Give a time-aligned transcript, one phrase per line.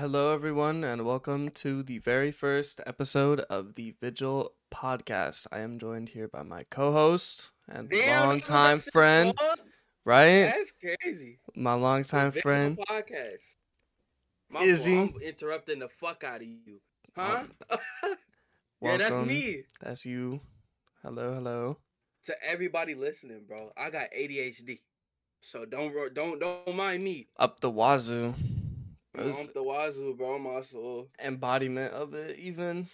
[0.00, 5.46] Hello, everyone, and welcome to the very first episode of the Vigil podcast.
[5.52, 9.34] I am joined here by my co-host and Damn, longtime friend,
[10.06, 10.44] right?
[10.44, 11.38] That's crazy.
[11.54, 12.78] My longtime The friend.
[12.88, 13.44] Podcast.
[14.48, 14.96] My Izzy.
[14.96, 16.80] fault, I'm interrupting the fuck out of you,
[17.14, 17.44] huh?
[17.70, 17.76] Oh.
[18.80, 19.64] yeah, that's me.
[19.82, 20.40] That's you.
[21.02, 21.76] Hello, hello.
[22.24, 24.80] To everybody listening, bro, I got ADHD,
[25.42, 27.28] so don't don't don't mind me.
[27.38, 28.34] Up the wazoo.
[29.20, 30.34] I'm the wazoo, bro.
[30.36, 32.88] I'm also embodiment of it, even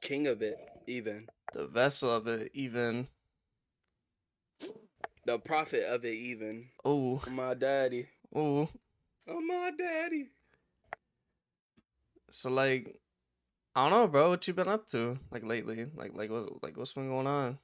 [0.00, 3.06] king of it, even the vessel of it, even.
[5.26, 8.06] the prophet of it, even Oh, my daddy.
[8.34, 8.68] oh.
[9.28, 10.28] Oh my daddy.
[12.30, 12.98] So like,
[13.76, 14.30] I don't know, bro.
[14.30, 15.86] What you been up to, like lately?
[15.94, 17.58] Like, like what, like what's been going on?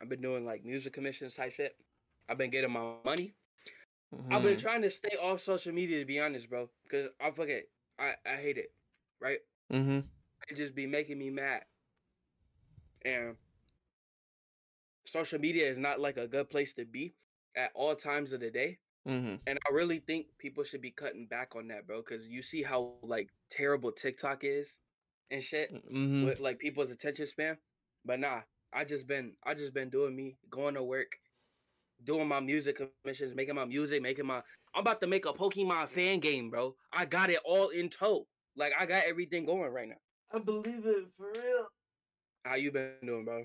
[0.00, 1.74] I've been doing like music commissions type shit.
[2.28, 3.34] I've been getting my money.
[4.30, 4.58] I've been Mhm.
[4.58, 6.70] trying to stay off social media to be honest, bro.
[6.90, 7.64] Cause I fucking
[7.98, 8.74] I I hate it,
[9.20, 9.40] right?
[9.70, 10.08] Mm-hmm.
[10.48, 11.66] It just be making me mad.
[13.04, 13.38] And
[15.06, 17.16] social media is not like a good place to be
[17.56, 18.80] at all times of the day.
[19.04, 19.40] Mhm.
[19.46, 22.02] And I really think people should be cutting back on that, bro.
[22.02, 24.78] Cause you see how like terrible TikTok is
[25.30, 26.32] and shit Mhm.
[26.32, 27.58] with like people's attention span.
[28.04, 31.20] But nah, I just been I just been doing me, going to work,
[32.04, 34.42] doing my music commissions, making my music, making my
[34.74, 36.74] I'm about to make a Pokemon fan game, bro.
[36.92, 38.26] I got it all in tow.
[38.56, 39.96] Like I got everything going right now.
[40.32, 41.68] I believe it for real.
[42.44, 43.44] How you been doing, bro?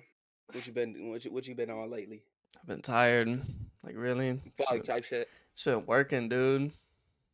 [0.51, 2.23] What you been what you, what you been on lately?
[2.59, 3.41] I've been tired.
[3.83, 5.29] Like really, just Fuck been, type shit.
[5.55, 6.71] just been working, dude.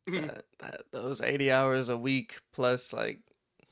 [0.07, 0.27] Mm-hmm.
[0.27, 3.19] that, that, those eighty hours a week plus like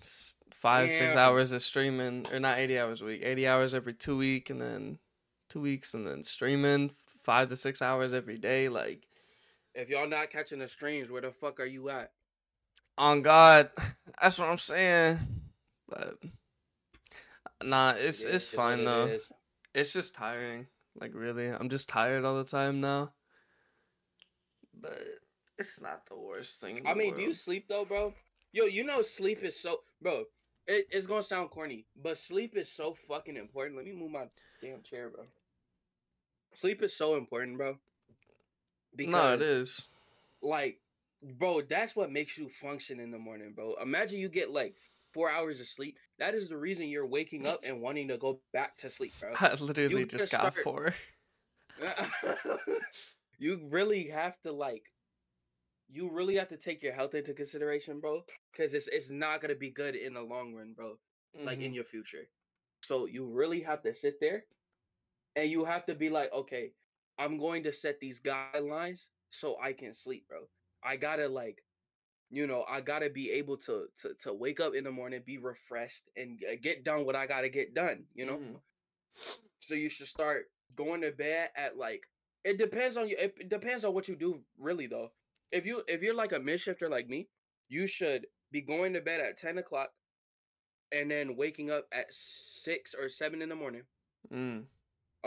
[0.01, 3.93] s- five six hours of streaming, or not eighty hours a week, eighty hours every
[3.93, 4.99] two week, and then
[5.49, 6.91] two weeks, and then streaming
[7.27, 8.69] five to six hours every day.
[8.69, 9.07] Like
[9.75, 12.11] if y'all not catching the streams, where the fuck are you at?
[12.97, 13.69] on God,
[14.21, 15.19] that's what I'm saying.
[15.87, 16.17] But
[17.63, 19.05] nah, it's It it's what fine though.
[19.05, 19.31] is.
[19.75, 20.67] It's just tiring.
[20.99, 23.11] Like really, I'm just tired all the time now.
[24.81, 25.01] But
[25.59, 26.77] it's not the worst thing.
[26.77, 28.13] in I mean, do you sleep though, bro?
[28.53, 30.25] Yo, you know sleep is so bro.
[30.67, 33.77] It, it's gonna sound corny, but sleep is so fucking important.
[33.77, 34.27] Let me move my
[34.61, 35.25] damn chair, bro.
[36.57, 37.77] Sleep is so important, bro.
[38.95, 39.89] Because No, it is.
[40.41, 40.79] like,
[41.37, 43.75] bro, that's what makes you function in the morning, bro.
[43.79, 44.73] Imagine you get like
[45.13, 45.99] four hours of sleep.
[46.17, 49.33] That is the reason you're waking up and wanting to go back to sleep, bro.
[49.39, 50.95] I literally just just got start- four.
[53.37, 54.81] you really have to like
[55.89, 58.23] you really have to take your health into consideration, bro.
[58.51, 60.97] Because it's it's not gonna be good in the long run, bro.
[61.45, 61.75] Like in Mhm.
[61.75, 62.27] your future.
[62.81, 64.45] So you really have to sit there
[65.37, 66.73] and you have to be like, okay,
[67.19, 70.49] I'm going to set these guidelines so I can sleep, bro.
[70.83, 71.63] I gotta like,
[72.29, 75.37] you know, I gotta be able to to to wake up in the morning, be
[75.37, 78.07] refreshed, and uh, get done what I gotta get done.
[78.15, 78.37] You know.
[78.37, 78.61] Mhm.
[79.59, 82.07] So you should start going to bed at like
[82.43, 83.17] it depends on you.
[83.19, 85.13] It depends on what you do, really though.
[85.51, 87.29] If you if you're like a mid shifter like me,
[87.69, 89.93] you should be going to bed at ten o'clock,
[90.91, 93.87] and then waking up at six or seven in the morning.
[94.31, 94.67] Mm.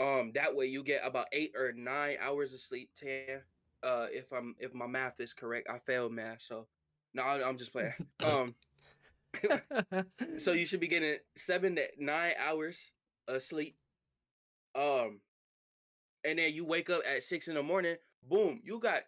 [0.01, 2.89] Um, that way you get about eight or nine hours of sleep.
[2.95, 3.41] Ten,
[3.83, 6.67] uh, if I'm if my math is correct, I failed math, so
[7.13, 7.93] no, I- I'm just playing.
[8.25, 8.55] um,
[10.37, 12.91] so you should be getting seven to nine hours
[13.27, 13.75] of sleep.
[14.75, 15.19] Um,
[16.23, 17.95] and then you wake up at six in the morning.
[18.27, 19.03] Boom, you got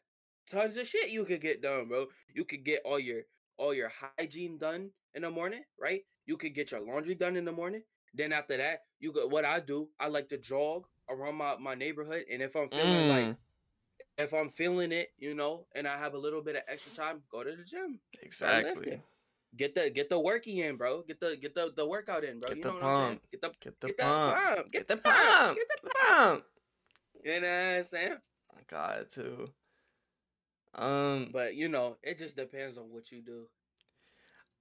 [0.51, 2.07] tons of shit you could get done, bro.
[2.33, 3.21] You could get all your
[3.57, 6.01] all your hygiene done in the morning, right?
[6.25, 7.81] You could get your laundry done in the morning.
[8.13, 9.91] Then after that, you got what I do.
[9.99, 13.37] I like to jog around my my neighborhood, and if I'm feeling like Mm.
[14.17, 17.23] if I'm feeling it, you know, and I have a little bit of extra time,
[17.29, 19.03] go to the gym exactly.
[19.55, 21.03] get the get the working in, bro.
[21.03, 22.51] Get the get the the workout in, bro.
[22.51, 23.19] Get you the know what I'm saying?
[23.19, 23.23] pump.
[23.31, 24.35] Get the Get the get the pump.
[24.35, 24.71] pump.
[24.71, 25.55] Get the pump.
[25.55, 26.45] Get the The pump.
[27.23, 28.21] You know what I'm saying?
[28.49, 29.53] I got it too.
[30.73, 33.49] Um, But you know, it just depends on what you do.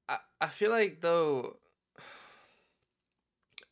[0.08, 1.61] I, I feel like though,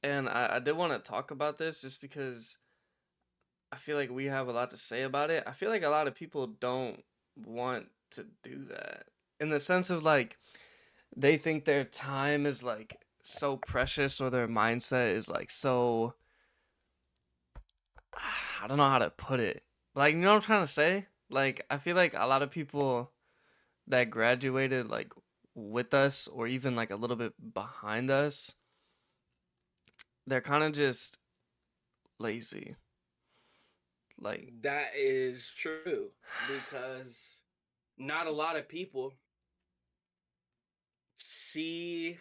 [0.02, 2.58] and I, I did want to talk about this just because
[3.72, 5.44] I feel like we have a lot to say about it.
[5.46, 7.02] I feel like a lot of people don't
[7.36, 9.04] want to do that
[9.38, 10.36] in the sense of like
[11.16, 16.14] they think their time is like so precious or their mindset is like so
[18.62, 19.62] I don't know how to put it.
[19.94, 21.06] Like you know what I'm trying to say?
[21.30, 23.12] Like I feel like a lot of people
[23.86, 25.12] that graduated like
[25.54, 28.54] with us or even like a little bit behind us
[30.30, 31.18] they're kind of just
[32.18, 32.76] lazy
[34.18, 36.12] like That is true
[36.44, 37.40] because
[37.96, 39.18] not a lot of people
[41.18, 42.18] see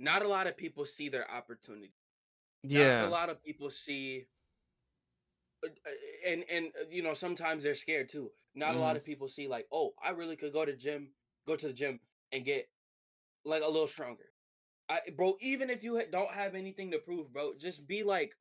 [0.00, 1.94] not a lot of people see their opportunity.
[2.62, 3.00] Yeah.
[3.00, 4.28] Not a lot of people see
[5.64, 5.90] uh, uh,
[6.30, 8.32] and and uh, you know sometimes they're scared too.
[8.54, 8.96] Not a lot Mhm.
[8.96, 11.14] of people see like, "Oh, I really could go to gym,
[11.46, 12.00] go to the gym
[12.32, 12.70] and get
[13.44, 14.33] like a little stronger."
[14.88, 18.32] I bro, even if you don't have anything to prove, bro, just be like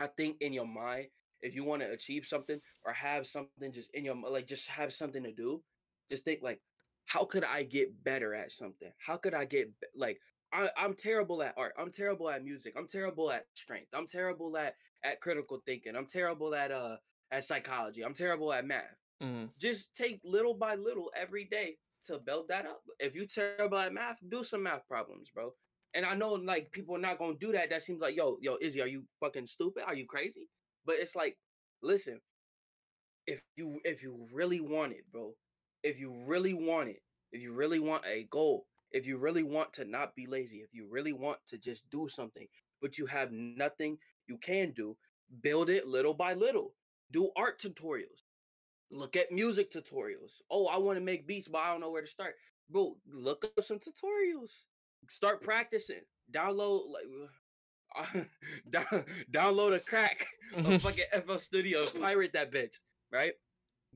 [0.00, 1.08] I think in your mind,
[1.42, 4.92] if you want to achieve something or have something just in your like just have
[4.92, 5.62] something to do,
[6.08, 6.60] just think like,
[7.06, 8.90] how could I get better at something?
[9.04, 10.18] How could I get like
[10.52, 11.72] I, I'm terrible at art.
[11.78, 12.74] I'm terrible at music.
[12.76, 13.88] I'm terrible at strength.
[13.94, 14.74] I'm terrible at
[15.04, 15.96] at critical thinking.
[15.96, 16.96] I'm terrible at uh
[17.30, 18.04] at psychology.
[18.04, 18.96] I'm terrible at math.
[19.22, 19.48] Mm.
[19.58, 22.82] Just take little by little every day to build that up.
[22.98, 25.52] If you terrible at math, do some math problems, bro.
[25.94, 27.70] And I know like people are not gonna do that.
[27.70, 29.84] That seems like yo, yo, Izzy, are you fucking stupid?
[29.86, 30.48] Are you crazy?
[30.84, 31.36] But it's like,
[31.82, 32.20] listen,
[33.26, 35.34] if you if you really want it, bro,
[35.82, 37.02] if you really want it,
[37.32, 40.72] if you really want a goal, if you really want to not be lazy, if
[40.72, 42.46] you really want to just do something,
[42.80, 44.96] but you have nothing you can do,
[45.42, 46.74] build it little by little.
[47.10, 48.24] Do art tutorials.
[48.92, 50.42] Look at music tutorials.
[50.50, 52.34] Oh, I want to make beats, but I don't know where to start.
[52.70, 54.64] Bro, look up some tutorials.
[55.08, 56.02] Start practicing.
[56.32, 58.26] Download like
[58.70, 60.76] down, download a crack a mm-hmm.
[60.78, 62.76] fucking FL Studio, pirate that bitch,
[63.10, 63.32] right?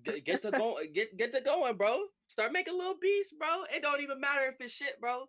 [0.02, 2.04] Get, get to go, get get to going, bro.
[2.28, 3.64] Start making little beats, bro.
[3.75, 5.25] It don't even matter if it's shit, bro.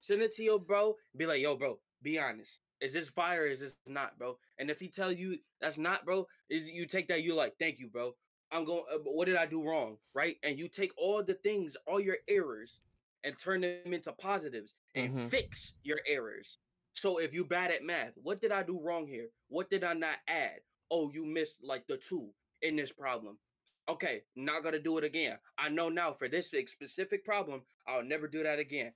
[0.00, 0.94] Send it to your bro.
[1.16, 1.78] Be like, yo, bro.
[2.02, 2.58] Be honest.
[2.80, 3.42] Is this fire?
[3.42, 4.38] Or is this not, bro?
[4.58, 7.22] And if he tell you that's not, bro, is you take that.
[7.22, 8.14] You like, thank you, bro.
[8.52, 8.84] I'm going.
[8.92, 10.36] Uh, what did I do wrong, right?
[10.42, 12.80] And you take all the things, all your errors,
[13.24, 15.30] and turn them into positives and Mhm.
[15.30, 16.58] fix your errors.
[16.94, 19.28] So if you bad at math, what did I do wrong here?
[19.48, 20.60] What did I not add?
[20.90, 23.38] Oh, you missed like the two in this problem.
[23.88, 25.38] Okay, not gonna do it again.
[25.58, 28.92] I know now for this specific problem, I'll never do that again.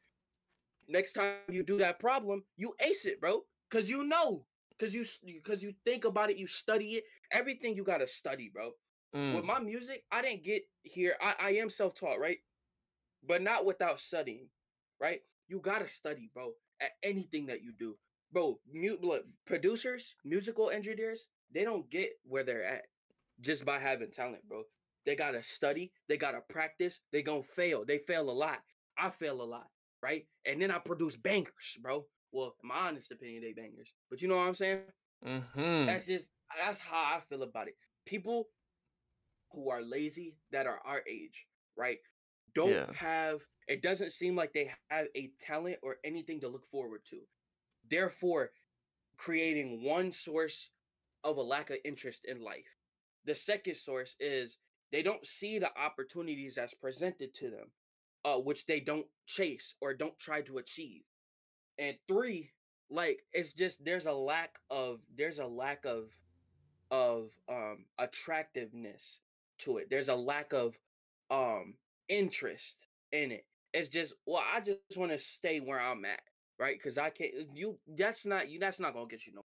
[0.89, 3.47] Next time you do that problem, you ace it, bro.
[3.71, 4.47] Cause you know,
[4.79, 7.05] cause you because you think about it, you study it.
[7.31, 8.73] Everything you gotta study, bro.
[9.15, 9.47] With Mm.
[9.47, 11.17] my music, I didn't get here.
[11.21, 12.39] I, I am self-taught, right?
[13.23, 14.51] But not without studying,
[15.01, 15.23] right?
[15.49, 17.99] You gotta study, bro, at anything that you do.
[18.33, 22.87] Bro, mute look, producers, musical engineers, they don't get where they're at
[23.41, 24.65] just by having talent, bro.
[25.07, 27.85] They gotta study, they gotta practice, they gonna fail.
[27.85, 28.63] They fail a lot.
[28.97, 29.71] I fail a lot,
[30.03, 30.27] right?
[30.45, 32.09] And then I produce bangers, bro.
[32.33, 33.95] Well, in my honest opinion, they bangers.
[34.11, 34.93] But you know what I'm saying?
[35.25, 35.87] Mhm.
[35.87, 37.77] That's just that's how I feel about it.
[38.07, 38.51] People
[39.55, 41.47] who are lazy that are our age,
[41.77, 41.99] right?
[42.55, 42.93] Don't Yeah.
[42.93, 47.27] have it doesn't seem like they have a talent or anything to look forward to.
[47.89, 48.53] Therefore,
[49.17, 50.71] creating one source
[51.25, 52.77] of a lack of interest in life.
[53.25, 54.59] The second source is
[54.93, 57.73] they don't see the opportunities that's presented to them,
[58.25, 61.03] uh, which they don't chase or don't try to achieve.
[61.79, 62.53] And three,
[62.91, 66.11] like it's just there's a lack of there's a lack of
[66.91, 69.21] of um attractiveness
[69.65, 69.91] to it.
[69.91, 70.79] There's a lack of
[71.31, 71.79] um
[72.09, 73.47] interest in it.
[73.75, 76.05] It's just well, I just want to stay where I'm at,
[76.41, 76.59] right?
[76.61, 77.25] Because I can't.
[77.41, 78.59] You that's not you.
[78.59, 79.45] That's not gonna get you nowhere.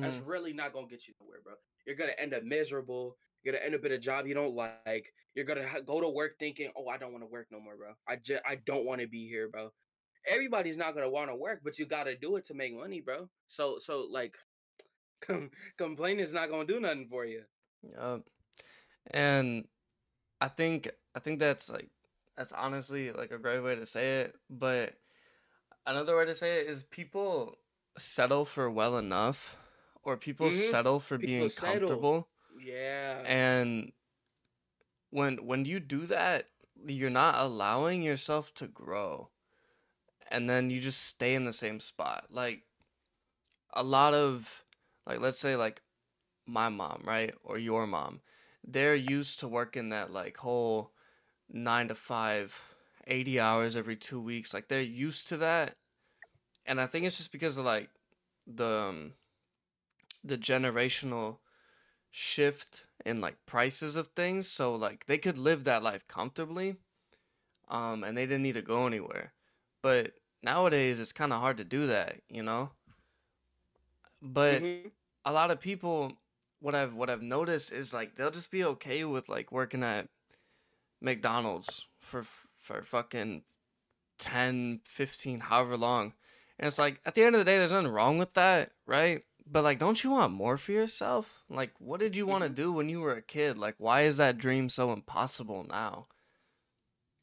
[0.00, 0.20] That's Mhm.
[0.20, 1.54] really not gonna get you nowhere, bro.
[1.86, 3.18] You're gonna end up miserable.
[3.42, 4.94] You're gonna end up in a job you don't like.
[5.16, 7.64] You're gonna ha- go to work thinking, "Oh, I don't want to work no more,
[7.64, 7.84] bro.
[7.96, 9.72] I just I don't want to be here, bro."
[10.26, 13.30] Everybody's not gonna want to work, but you gotta do it to make money, bro.
[13.46, 14.36] So so like,
[15.20, 17.44] com- complaining is not gonna do nothing for you.
[17.82, 18.28] Yup.
[19.10, 19.66] And
[20.40, 21.88] I think I think that's like
[22.36, 24.36] that's honestly like a great way to say it.
[24.50, 24.94] But
[25.86, 27.58] another way to say it is people
[27.96, 29.56] settle for well enough,
[30.02, 30.70] or people Mhm.
[30.70, 31.78] settle for People being settle.
[31.78, 32.28] comfortable.
[32.60, 33.22] Yeah.
[33.24, 33.92] And
[35.10, 36.46] when when you do that,
[36.86, 39.30] you're not allowing yourself to grow.
[40.30, 42.26] And then you just stay in the same spot.
[42.30, 42.64] Like
[43.72, 44.64] a lot of
[45.06, 45.82] like let's say like
[46.46, 47.34] my mom, right?
[47.42, 48.20] Or your mom.
[48.68, 50.92] They're used to working that like whole
[51.50, 52.56] 9 to 5
[53.08, 54.54] 80 hours every 2 weeks.
[54.54, 55.76] Like they're used to that.
[56.66, 57.90] And I think it's just because of like
[58.46, 59.14] the um,
[60.24, 61.38] the generational
[62.10, 66.76] shift in like prices of things so like they could live that life comfortably
[67.68, 69.34] um and they didn't need to go anywhere
[69.82, 72.70] but nowadays it's kind of hard to do that you know
[74.22, 74.92] but Mhm.
[75.24, 76.18] a lot of people
[76.60, 80.08] what I've what I've noticed is like they'll just be okay with like working at
[81.00, 82.24] McDonald's for
[82.58, 83.42] for fucking
[84.18, 86.12] 10, 15, however long.
[86.58, 89.22] And it's like at the end of the day there's nothing wrong with that, right?
[89.46, 91.42] But like don't you want more for yourself?
[91.48, 92.54] Like what did you want to Mhm.
[92.56, 93.56] do when you were a kid?
[93.58, 96.08] Like why is that dream so impossible now?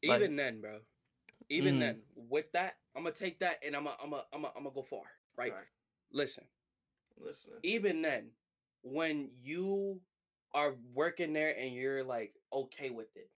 [0.04, 0.80] Like- Even then, bro.
[1.50, 1.80] Even Mhm.
[1.80, 4.64] then, with that, I'm gonna take that and I'm gonna I'm gonna I'm gonna I'm
[4.64, 5.04] gonna go far.
[5.36, 5.54] Right?
[5.54, 5.68] Right.
[6.12, 6.46] Listen.
[7.18, 7.54] Listen.
[7.64, 8.32] even then,
[8.86, 10.02] when you
[10.56, 13.32] are working there and you're like okay with it,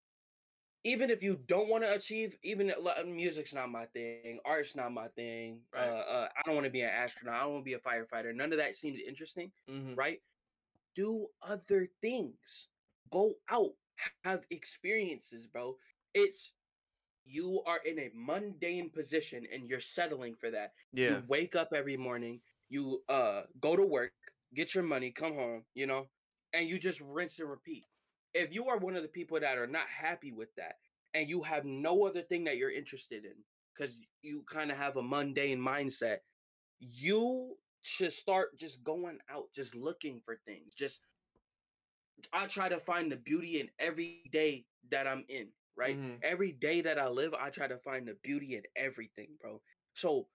[0.84, 2.72] even if you don't want to achieve, even
[3.06, 5.46] music's not my thing, art's not my thing.
[5.74, 5.88] Right.
[5.88, 7.36] Uh, uh, I don't want to be an astronaut.
[7.36, 8.34] I don't want to be a firefighter.
[8.34, 9.94] None of that seems interesting, Mm-hmm.
[9.94, 10.20] right?
[10.94, 12.68] Do other things.
[13.10, 13.72] Go out,
[14.24, 15.76] have experiences, bro.
[16.14, 16.54] It's
[17.24, 21.20] you are in a mundane position and you're settling for that Yeah.
[21.20, 24.12] you wake up every morning you uh go to work
[24.54, 26.08] get your money come home you know
[26.52, 27.84] and you just rinse and repeat.
[28.34, 30.76] If you are one of the people that are not happy with that
[31.14, 34.96] and you have no other thing that you're interested in because you kind of have
[34.96, 36.18] a mundane mindset
[36.80, 41.00] you should start just going out just looking for things just
[42.32, 45.98] i try to find the beauty in every day that i'm in right?
[45.98, 46.18] Mhm.
[46.22, 49.62] every day that i live i try to find the beauty in everything bro.
[49.94, 50.28] So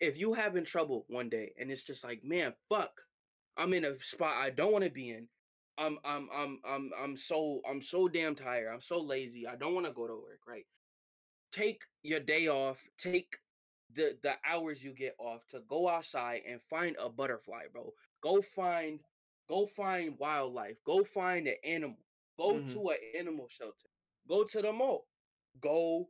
[0.00, 3.02] if you having trouble one day and it's just like man fuck
[3.58, 5.28] i'm in a spot i don't want to be in.
[5.78, 9.74] I'm i'm i'm i'm i'm so i'm so damn tired i'm so lazy i don't
[9.74, 10.66] want to go to work right?
[11.52, 13.38] Take your day off take
[13.90, 17.94] the the hours you get off to go outside and find a butterfly bro.
[18.22, 19.00] Go find
[19.48, 21.98] go find wildlife go find an animal
[22.38, 22.80] go Mhm.
[22.80, 23.80] to an animal shelter
[24.20, 25.00] go to the mall
[25.60, 26.08] go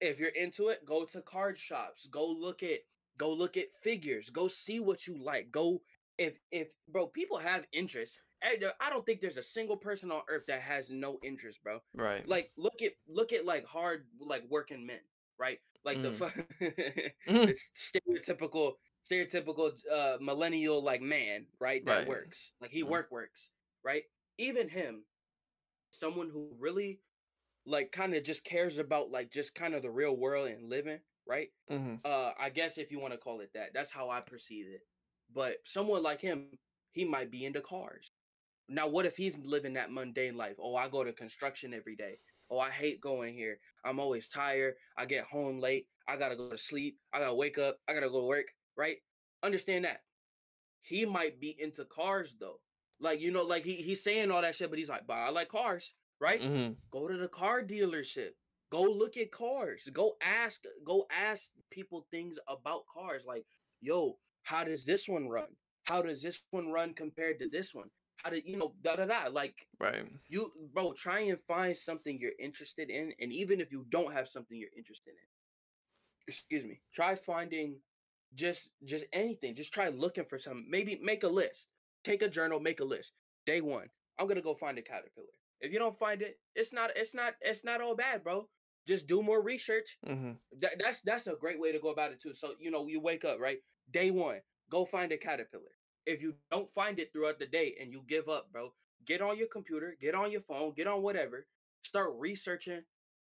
[0.00, 2.80] if you're into it go to card shops go look at
[3.18, 5.80] go look at figures go see what you like go
[6.18, 10.44] if if bro people have interest I don't- think there's a single person on earth
[10.46, 12.26] that has no interest bro Right.
[12.26, 15.00] like look at look at like hard like working men
[15.38, 16.16] right like the Mm.
[16.16, 16.26] fu-
[17.28, 17.48] Mhm.
[17.48, 22.08] it's stereotypical stereotypical uh millennial like man right that Right.
[22.08, 22.88] works like he Mm.
[22.88, 23.50] work works
[23.82, 24.04] right
[24.38, 25.06] even him
[25.90, 27.02] someone who really
[27.66, 31.00] like kind of just cares about like just kind of the real world and living
[31.26, 31.96] right Mm-hmm.
[32.04, 34.82] uh i guess if you want to call it that that's how i perceive it
[35.34, 36.46] but someone like him
[36.92, 38.12] he might be into cars.
[38.68, 40.56] Now what if he's living that mundane life?
[40.60, 42.18] Oh i go to construction every day.
[42.50, 43.58] Oh i hate going here.
[43.84, 44.74] I'm always tired.
[44.96, 45.86] I get home late.
[46.08, 46.98] I gotta go to sleep.
[47.12, 47.78] I gotta wake up.
[47.88, 48.96] I gotta go to work right?
[49.42, 50.02] Understand that.
[50.82, 52.60] He might be into cars though.
[53.00, 55.28] Like you know like he, he's saying all that shit but he's like but i
[55.30, 56.40] like cars right?
[56.40, 56.72] Mm-hmm.
[56.90, 58.30] go to the car dealership.
[58.70, 59.88] Go look at cars.
[59.92, 63.24] Go ask go ask people things about cars.
[63.26, 63.44] Like
[63.80, 65.48] yo how does this one run?
[65.84, 67.90] How does this one run compared to this one?
[68.18, 70.06] How did you know da da da like Right.
[70.28, 74.28] you bro try and find something you're interested in and even if you don't have
[74.28, 75.28] something you're interested in
[76.28, 77.76] excuse me try finding
[78.34, 79.54] just just anything.
[79.54, 81.68] Just try looking for something maybe make a list.
[82.04, 83.12] Take a journal make a list.
[83.46, 83.88] Day one
[84.18, 85.36] i'm gonna go find a caterpillar.
[85.60, 88.48] If you don't find it it's not it's not it's not all bad bro.
[88.88, 89.98] Just do more research.
[90.08, 90.32] Mm-hmm.
[90.60, 92.34] that, that's that's a great way to go about it too.
[92.34, 93.58] So you know you wake up right
[93.90, 94.40] day one
[94.70, 95.72] go find a caterpillar.
[96.06, 98.72] If you don't find it throughout the day and you give up bro
[99.06, 101.46] get on your computer get on your phone get on whatever
[101.84, 102.82] start researching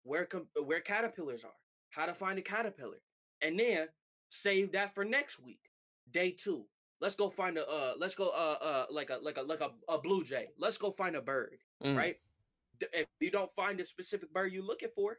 [0.04, 1.50] where com- where caterpillars are
[1.90, 3.00] how to find a caterpillar
[3.42, 3.86] and then
[4.30, 5.60] save that for next week.
[6.12, 6.64] Day two
[7.00, 9.70] let's go find a uh let's go uh uh like a like a like a,
[9.88, 10.48] a blue jay.
[10.58, 11.96] Let's go find a bird Mm.
[11.96, 12.16] right?
[12.92, 15.18] If you don't find a specific bird you're looking for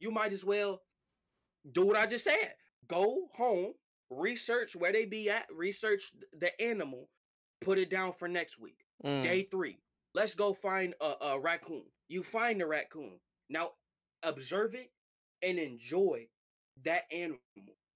[0.00, 0.80] you might as well
[1.72, 2.54] do what i just said.
[2.88, 3.72] Go home
[4.10, 7.08] research where they be at research the animal
[7.60, 9.22] put it down for next week Mm.
[9.22, 9.78] Day three,
[10.14, 11.84] let's go find a, a raccoon.
[12.08, 13.18] You find the raccoon.
[13.48, 13.72] Now
[14.22, 14.90] observe it
[15.42, 16.26] and enjoy
[16.84, 17.38] that animal,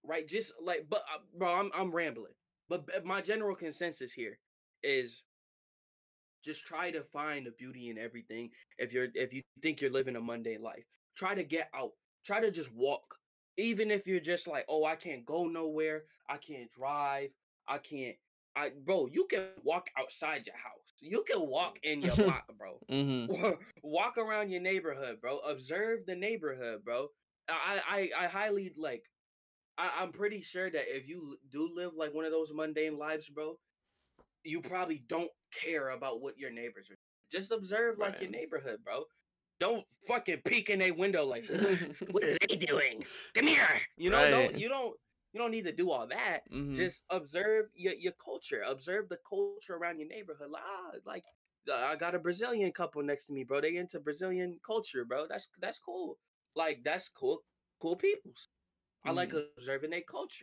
[0.05, 0.27] right?
[0.27, 2.35] Just like, but uh, bro, I'm I'm rambling.
[2.69, 4.39] But my general consensus here
[4.83, 5.25] is
[6.45, 8.51] just try to find the beauty in everything.
[8.79, 10.85] If you're if you think you're living a mundane life,
[11.17, 11.93] try to get out.
[12.25, 13.17] Try to just walk.
[13.57, 16.05] Even if you're just like, oh, I can't go nowhere.
[16.29, 17.31] I can't drive.
[17.69, 18.17] I can't.
[18.55, 20.95] I bro, you can walk outside your house.
[21.01, 22.79] You can walk in your block, bro.
[22.91, 23.51] Mm-hmm.
[23.83, 25.39] walk around your neighborhood, bro.
[25.39, 27.09] Observe the neighborhood, bro.
[27.49, 29.05] I I I highly like.
[29.79, 33.29] I, I'm pretty sure that if you do live like one of those mundane lives,
[33.31, 33.59] bro,
[34.45, 36.99] you probably don't care about what your neighbors are.
[37.31, 39.05] Just observe like your neighborhood, bro.
[39.63, 41.47] Don't fucking peek in their window like,
[42.11, 43.05] what are they doing?
[43.35, 43.83] Come here.
[43.99, 44.97] You know, don't you don't
[45.33, 46.43] you don't need to do all that.
[46.51, 46.91] Mhm.
[46.91, 48.63] Just observe your, your culture.
[48.67, 50.37] Observe the culture around your neighborhood.
[50.51, 51.11] Like, ah, like
[51.71, 53.61] uh, I got a Brazilian couple next to me, bro.
[53.61, 55.27] They into Brazilian culture, bro.
[55.29, 56.19] That's that's cool.
[56.55, 57.43] Like that's cool,
[57.81, 58.49] cool peoples.
[59.07, 59.35] I like Mhm.
[59.35, 60.39] observing their culture,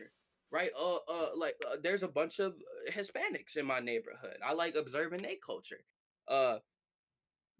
[0.50, 0.70] right?
[0.78, 4.38] Uh, uh, like uh, there's a bunch of uh, Hispanics in my neighborhood.
[4.44, 5.84] I like observing their culture.
[6.28, 6.58] Uh,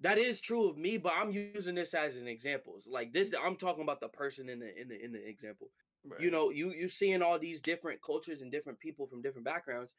[0.00, 2.75] that is true of me, but I'm using this as an example.
[2.76, 5.71] It's like this, I'm talking about the person in the in the in the example.
[6.04, 6.21] Right.
[6.21, 9.95] You know, you you seeing all these different cultures and different people from different backgrounds.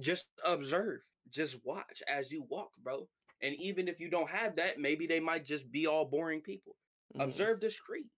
[0.00, 1.00] Just observe,
[1.30, 3.08] just watch as you walk, bro.
[3.40, 6.76] And even if you don't have that, maybe they might just be all boring people.
[7.14, 7.22] Mhm.
[7.24, 8.10] Observe the street.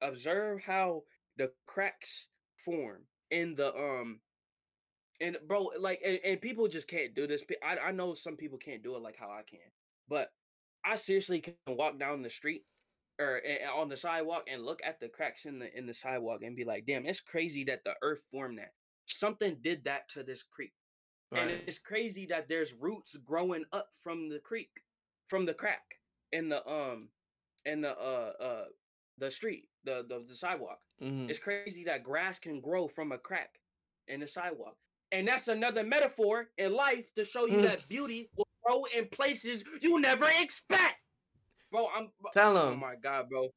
[0.00, 1.04] Observe how
[1.36, 4.20] the cracks form in the um
[5.20, 7.44] and bro, like and, and people just can't do this.
[7.62, 9.60] I I know some people can't do it like how I can,
[10.12, 10.28] but
[10.84, 12.62] I seriously can walk down the street
[13.18, 16.42] or a- on the sidewalk and look at the cracks in the in the sidewalk
[16.42, 18.72] and be like, damn, it's crazy that the earth formed that.
[19.06, 20.74] Something did that to this creek.
[21.34, 24.72] And it's crazy that there's roots growing up from the creek,
[25.30, 25.84] from the crack
[26.32, 27.08] in the um
[27.64, 28.64] in the uh uh
[29.18, 30.80] the street, the the, the sidewalk.
[31.00, 31.30] Mhm.
[31.30, 33.50] It's crazy that grass can grow from a crack
[34.08, 34.76] in the sidewalk.
[35.12, 37.66] And that's another metaphor in life to show you Mm.
[37.68, 40.96] that beauty will grow in places you never expect.
[41.70, 42.78] Bro, I'm bro- Tell Oh 'em.
[42.80, 43.48] my god, bro.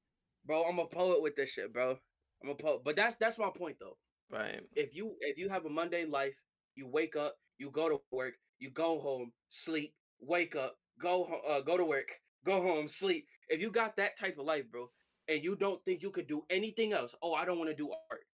[0.46, 1.98] Bro, I'm a poet with this shit, bro.
[2.44, 2.84] I'm a poet.
[2.84, 3.98] But that's that's my point though
[4.30, 4.62] Right.
[4.76, 6.36] if you if you have a mundane life,
[6.76, 11.62] you wake up, you go to work, you go home, sleep, wake up, go uh,
[11.62, 12.10] go to work,
[12.46, 13.28] go home, sleep.
[13.50, 14.90] If you got that type of life, bro,
[15.28, 17.92] and you don't think you could do anything else, oh, I don't want to do
[18.12, 18.26] art.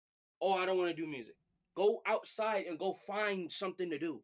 [0.40, 1.34] Oh, I don't want to do music.
[1.76, 4.22] Go outside and go find something to do.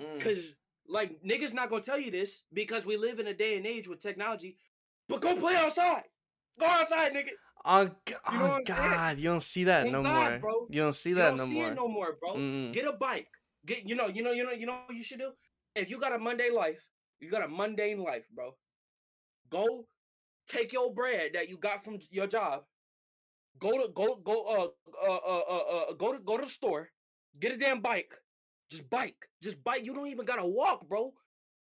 [0.00, 0.20] Mm.
[0.20, 0.54] Cause
[0.92, 3.88] like niggas not gonna tell you this because we live in a day and age
[3.88, 4.56] with technology.
[5.08, 6.04] But go play outside.
[6.60, 7.30] Go outside, nigga.
[7.64, 9.18] Oh, g- You know oh God!
[9.18, 10.38] You don't see that no God, more.
[10.40, 10.66] bro.
[10.70, 11.68] You don't see You that don't no see more.
[11.72, 12.34] it no more, bro.
[12.34, 12.72] Mm-mm.
[12.72, 13.28] Get a bike.
[13.66, 15.30] Get you know, you know, you know, you know what you should do?
[15.74, 16.82] If you got a Monday life,
[17.20, 18.54] you got a mundane life, bro.
[19.50, 19.86] Go
[20.48, 22.64] take your bread that you got from your job.
[23.58, 24.68] Go to go go uh
[25.06, 26.90] uh uh uh, uh go to go to the store.
[27.38, 28.12] Get a damn bike.
[28.72, 29.28] Just bike.
[29.42, 29.84] Just bike.
[29.84, 31.12] You don't even gotta walk, bro.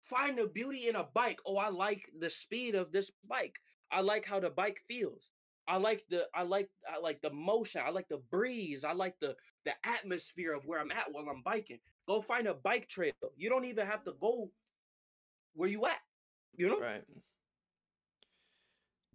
[0.04, 1.40] Find the beauty in a bike.
[1.46, 3.56] Oh, I like the speed of this bike.
[3.90, 5.30] I like how the bike feels.
[5.66, 7.80] I like the I like I like the motion.
[7.82, 8.84] I like the breeze.
[8.84, 11.78] I like the the atmosphere of where I'm at while I'm biking.
[12.06, 13.12] Go find a bike trail.
[13.38, 14.50] You don't even have to go
[15.54, 16.00] where you at.
[16.56, 16.80] You know?
[16.80, 17.04] Right.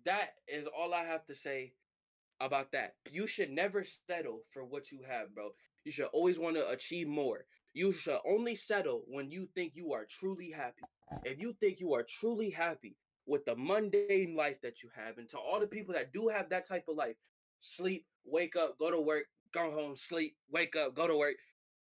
[0.06, 1.74] That is all I have to say
[2.42, 2.96] about that.
[3.12, 5.52] You should never settle for what you have, bro.
[5.86, 7.46] You should always want to achieve more.
[7.74, 10.90] You should only settle when you think you are truly happy.
[11.24, 15.16] If you think you are truly happy with the mundane life that you have, and
[15.16, 17.16] to all the people that do have that type of life,
[17.60, 21.36] sleep, wake up, go to work, go home, sleep, wake up, go to work,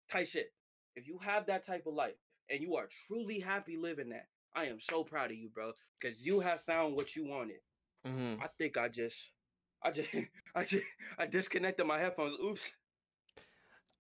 [0.09, 0.53] type shit.
[0.95, 2.15] If you have that type of life
[2.49, 6.25] and you are truly happy living that, I am so proud of you, bro, because
[6.25, 7.59] you have found what you wanted.
[8.05, 9.31] hmm I think I just,
[9.83, 10.09] I just,
[10.55, 10.85] I just,
[11.17, 12.37] I disconnected my headphones.
[12.43, 12.71] Oops,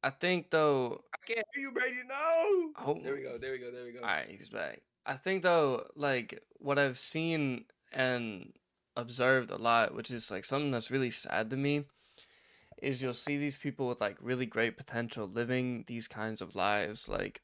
[0.03, 1.01] I think though.
[1.13, 1.95] I can't hear you, Brady.
[2.07, 2.71] No.
[2.85, 3.37] Oh, There we go.
[3.37, 3.71] There we go.
[3.71, 3.99] There we go.
[4.01, 4.81] All right, he's back.
[5.05, 8.51] I think though, like what I've seen and
[8.95, 11.85] observed a lot, which is like something that's really sad to me,
[12.81, 17.07] is you'll see these people with like really great potential living these kinds of lives.
[17.07, 17.41] Like,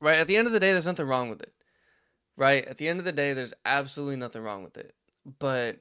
[0.00, 1.52] right at the end of the day, there's nothing wrong with it.
[2.36, 4.94] Right at the end of the day, there's absolutely nothing wrong with it.
[5.38, 5.80] But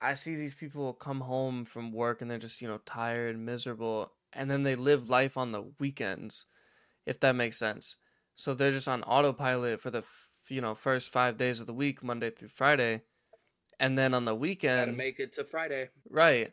[0.00, 4.12] I see these people come home from work and they're just you know tired, miserable,
[4.32, 6.44] and then they live life on the weekends,
[7.06, 7.96] if that makes sense.
[8.36, 11.74] So they're just on autopilot for the f- you know first five days of the
[11.74, 13.02] week, Monday through Friday,
[13.80, 15.90] and then on the Gotta weekend, make it to Friday.
[16.10, 16.52] right?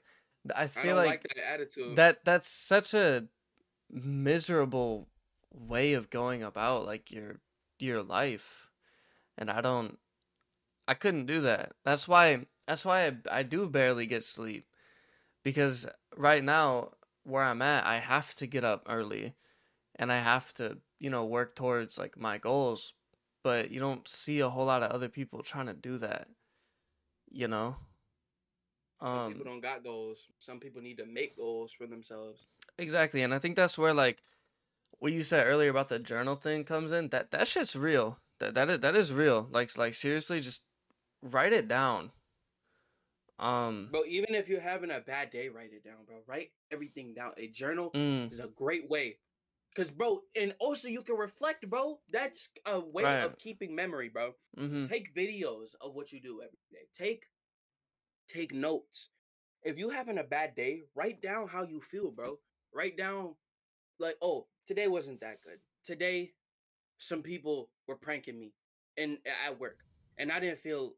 [0.55, 1.95] I I feel don't like, like, that attitude.
[1.95, 3.25] that that's such a
[3.89, 5.07] miserable
[5.53, 7.39] way of going about like your
[7.79, 8.67] your life,
[9.37, 9.97] and I don't,
[10.87, 11.73] I couldn't do that.
[11.83, 14.65] That's why that's why I, I do barely get sleep,
[15.43, 16.91] because right now
[17.25, 19.35] where I'm at, I have to get up early,
[19.95, 22.93] and I have to you know work towards like my goals,
[23.43, 26.29] but you don't see a whole lot of other people trying to do that,
[27.31, 27.77] you know.
[29.03, 30.27] Some Um, people don't got goals.
[30.39, 32.45] Some people need to make goals for themselves.
[32.77, 34.23] Exactly, and I think that's where like
[34.99, 37.09] what you said earlier about the journal thing comes in.
[37.09, 38.19] That that shit's real.
[38.39, 39.47] That that is, that is real.
[39.51, 40.63] Like like seriously, just
[41.21, 42.11] write it down.
[43.39, 43.89] Um.
[43.91, 46.17] Bro, even if you're having a bad day, write it down, bro.
[46.27, 47.31] Write everything down.
[47.37, 49.17] A journal mm, is a great way.
[49.75, 51.99] Cause bro, and also you can reflect, bro.
[52.09, 53.23] That's a way Right.
[53.25, 54.31] of keeping memory, bro.
[54.57, 54.87] mm-hmm.
[54.87, 56.87] Take videos of what you do every day.
[56.95, 57.25] Take
[58.29, 59.09] take notes.
[59.63, 62.39] If you're having a bad day, write down how you feel, bro.
[62.73, 63.35] Write down
[63.99, 65.59] like, oh, today wasn't that good.
[65.83, 66.31] Today,
[66.99, 68.53] some people were pranking me
[68.97, 69.79] and at work,
[70.17, 70.93] and I didn't feel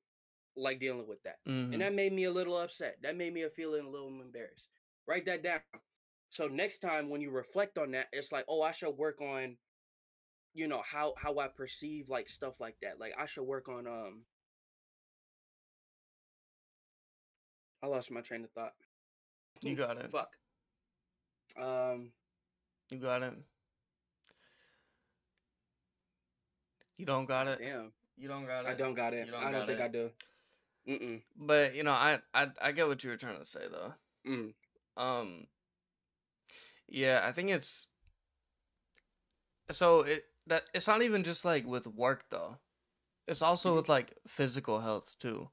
[0.57, 1.73] like dealing with that, mm-hmm.
[1.73, 2.97] and that made me a little upset.
[3.03, 4.69] That made me a feeling a little embarrassed.
[5.07, 5.59] Write that down.
[6.29, 9.55] So next time when you reflect on that, it's like, oh, I should work on
[10.57, 12.99] you know how how I perceive like stuff like that.
[12.99, 14.23] Like I should work on um.
[17.83, 18.73] I lost my train of thought.
[19.61, 20.11] You got it.
[20.11, 20.29] Fuck.
[21.61, 22.11] Um.
[22.89, 23.33] You got it.
[26.97, 27.59] You don't got it.
[27.61, 27.91] Damn.
[28.17, 28.69] You don't got it.
[28.69, 29.29] I don't got it.
[29.29, 29.83] Don't I don't think it.
[29.83, 30.09] I do.
[30.87, 33.93] Mm But you know, I I I get what you were trying to say though.
[34.25, 34.53] mm.
[34.95, 35.47] Um.
[36.87, 37.87] Yeah, I think it's.
[39.71, 42.57] So it that it's not even just like with work though.
[43.27, 43.75] It's also Mhm.
[43.77, 45.49] with like physical health too,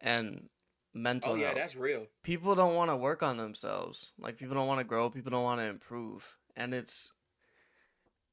[0.00, 0.48] and
[0.94, 1.56] mental Oh yeah, health.
[1.56, 2.06] that's real.
[2.22, 4.12] people don't want to work on themselves.
[4.18, 5.10] Like people don't want to grow.
[5.10, 7.12] People don't want to improve, and it's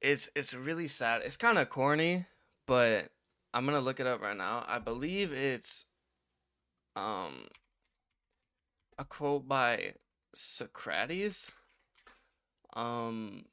[0.02, 1.22] it's it's really sad.
[1.24, 2.26] It's kind of corny,
[2.66, 3.10] but
[3.54, 4.66] I'm gonna look it up right now.
[4.68, 5.86] I believe it's
[6.98, 7.48] um
[8.98, 9.94] a quote by
[10.34, 11.52] Socrates.
[12.76, 13.46] Um,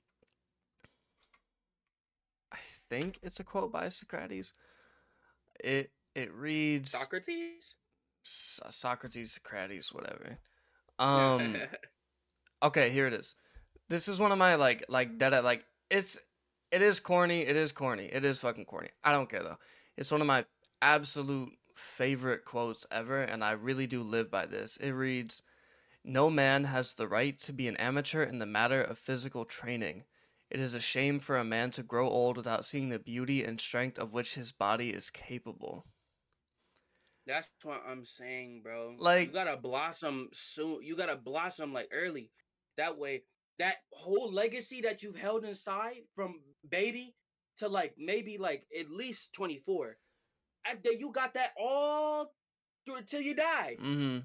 [2.52, 4.54] I think it's a quote by Socrates.
[5.62, 7.76] It it reads Socrates.
[8.22, 10.38] So- Socrates, Socrates, whatever.
[10.96, 11.56] Um.
[12.62, 13.34] okay, here it is.
[13.88, 15.34] This is one of my like like that.
[15.34, 16.20] I like it's
[16.70, 17.40] it is corny.
[17.40, 18.04] It is corny.
[18.06, 18.90] It is fucking corny.
[19.02, 19.58] I don't care though.
[19.96, 20.44] It's one of my
[20.80, 24.76] absolute favorite quotes ever, and I really do live by this.
[24.76, 25.42] It reads,
[26.02, 30.04] "No man has the right to be an amateur in the matter of physical training."
[30.50, 33.60] It is a shame for a man to grow old without seeing the beauty and
[33.60, 35.84] strength of which his body is capable.
[37.26, 38.96] That's what I'm saying, bro.
[38.98, 40.82] Like- you gotta blossom soon.
[40.82, 42.30] You gotta blossom like early.
[42.76, 43.24] That way,
[43.58, 47.16] that whole legacy that you've held inside from baby
[47.56, 49.96] to like maybe like at least 24.
[50.66, 52.32] After you got that all
[52.86, 54.18] through till you die, Mm-hmm.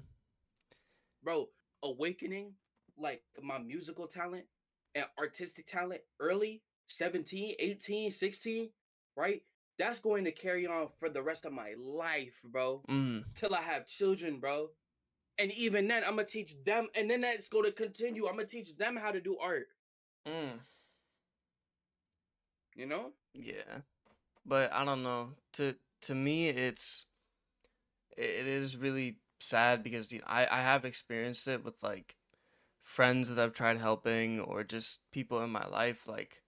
[1.22, 1.48] bro.
[1.82, 2.52] Awakening
[2.98, 4.44] like my musical talent
[4.94, 8.68] and artistic talent early 17, 18, 16,
[9.16, 9.42] right?
[9.78, 13.20] That's going to carry on for the rest of my life, bro Mm-hmm.
[13.34, 14.68] till I have children, bro.
[15.38, 18.26] And even then, I'm gonna teach them, and then that's gonna continue.
[18.26, 19.68] I'm gonna teach them how to do art.
[20.28, 20.58] Mm.
[22.74, 23.12] You know?
[23.32, 23.80] Yeah,
[24.44, 25.30] but I don't know.
[25.54, 27.06] To to me, it's
[28.16, 32.16] it, is really sad because I I have experienced it with like
[32.82, 36.06] friends that I've tried helping or just people in my life.
[36.06, 36.42] Like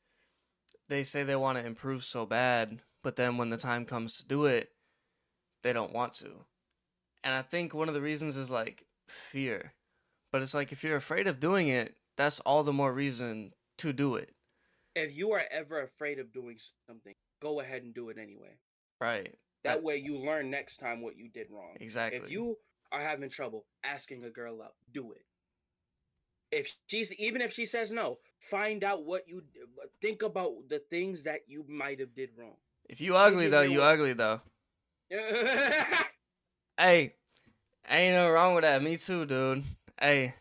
[0.88, 4.26] they say they want to improve so bad, but then when the time comes to
[4.26, 4.70] do it,
[5.62, 6.30] they don't want to.
[7.24, 9.72] And I think one of the reasons is like fear.
[10.32, 13.92] But it's like if you're afraid of doing it, that's all the more reason to
[13.92, 14.34] do it.
[14.94, 18.56] If you are ever afraid of doing something, go ahead and do it anyway.
[19.02, 19.34] Right.
[19.64, 21.76] That That- way, you learn next time what you did wrong.
[21.80, 22.20] Exactly.
[22.20, 22.56] If you
[22.92, 25.24] are having trouble asking a girl out, do it.
[26.52, 29.42] If she's even if she says no, find out what you
[30.00, 32.56] think about the things that you might have did wrong.
[32.88, 34.40] If you ugly though, you ugly though.
[36.78, 37.14] Hey,
[37.88, 38.82] ain't no wrong with that.
[38.82, 39.64] Me too, dude.
[40.00, 40.34] Hey,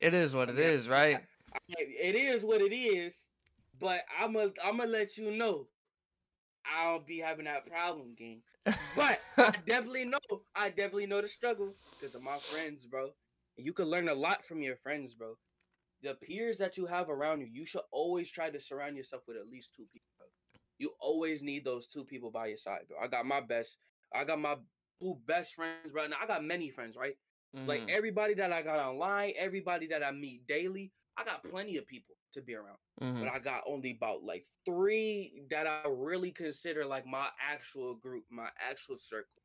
[0.00, 1.20] it is what it is, right?
[1.68, 3.26] it is what it is,
[3.78, 5.66] but I'm gonna I'm gonna let you know
[6.70, 8.42] I don't be having that problem, gang.
[8.94, 10.18] But I definitely know
[10.54, 13.12] I definitely know the struggle because of my friends, bro.
[13.56, 15.36] And you can learn a lot from your friends, bro.
[16.02, 19.36] The peers that you have around you, you should always try to surround yourself with
[19.36, 20.12] at least two people.
[20.18, 20.28] Bro.
[20.78, 22.98] You always need those two people by your side, bro.
[23.02, 23.78] I got my best.
[24.14, 24.56] I got my
[25.00, 25.92] two best friends, bro.
[25.92, 27.00] Now I got many friends, right?
[27.52, 31.76] Like Mhm, everybody that I got online, everybody that I meet daily, I got plenty
[31.76, 32.78] of people to be around.
[33.00, 33.28] mhm.
[33.28, 38.24] But I got only about like three that I really consider like my actual group,
[38.30, 39.42] my actual circle.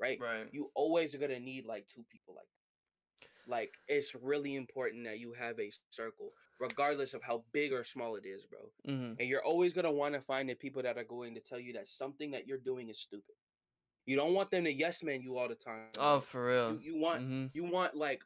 [0.00, 0.20] Right?
[0.20, 0.50] right.
[0.50, 3.50] You always are gonna need like two people like that.
[3.50, 8.04] Like it's really important that you have a circle, regardless of how big or small
[8.04, 8.72] it is, bro.
[8.86, 11.58] hmm And you're always gonna want to find the people that are going to tell
[11.60, 13.34] you that something that you're doing is stupid.
[14.06, 15.88] You don't want them to yes man you all the time.
[15.98, 16.78] Oh, for real.
[16.78, 18.24] you, you want hmm you want like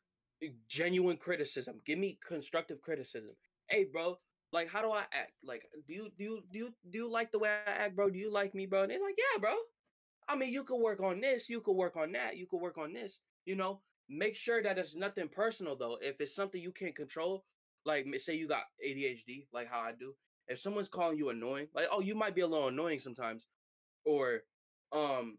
[0.69, 1.81] genuine criticism.
[1.85, 3.35] Give me constructive criticism.
[3.73, 4.19] Hey, bro,
[4.53, 5.33] like how do I act?
[5.43, 8.11] Like, do you do you do you do you like the way I act, bro?
[8.11, 8.83] Do you like me, bro?
[8.83, 9.57] And they're like, yeah, bro.
[10.29, 12.79] I mean, you could work on this, you could work on that, you could work
[12.79, 13.21] on this.
[13.47, 15.99] You know, make sure that it's nothing personal though.
[16.03, 17.47] If it's something you can't control,
[17.85, 20.17] like say you got ADHD, like how I do.
[20.49, 23.49] If someone's calling you annoying, like oh, you might be a little annoying sometimes,
[24.05, 24.45] or
[24.93, 25.39] um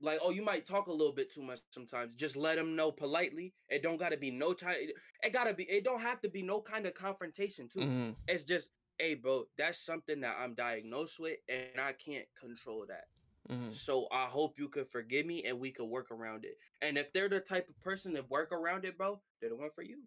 [0.00, 2.76] like oh you might talk a little bit too much sometimes just let them know
[2.78, 4.76] politely it don't gotta be no time
[5.22, 8.44] it gotta be it don't have to be no kind of confrontation too hmm it's
[8.44, 13.04] just hey bro that's something that i'm diagnosed with and i can't control that
[13.48, 16.56] hmm so i hope you could forgive me and we could work around it.
[16.80, 19.70] And if they're the type of person that work around it bro they're the one
[19.74, 20.04] for you.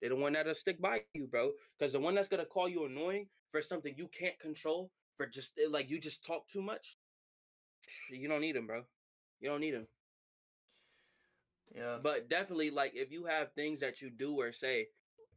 [0.00, 2.84] They're the one that'll stick by you bro because the one that's gonna call you
[2.86, 6.98] annoying for something you can't control for just eh, like you just talk too much,
[8.10, 8.84] you don't need them, bro.
[9.40, 9.86] You don't need them.
[11.74, 11.98] Yeah.
[12.02, 14.88] But definitely, like if you have things that you do or say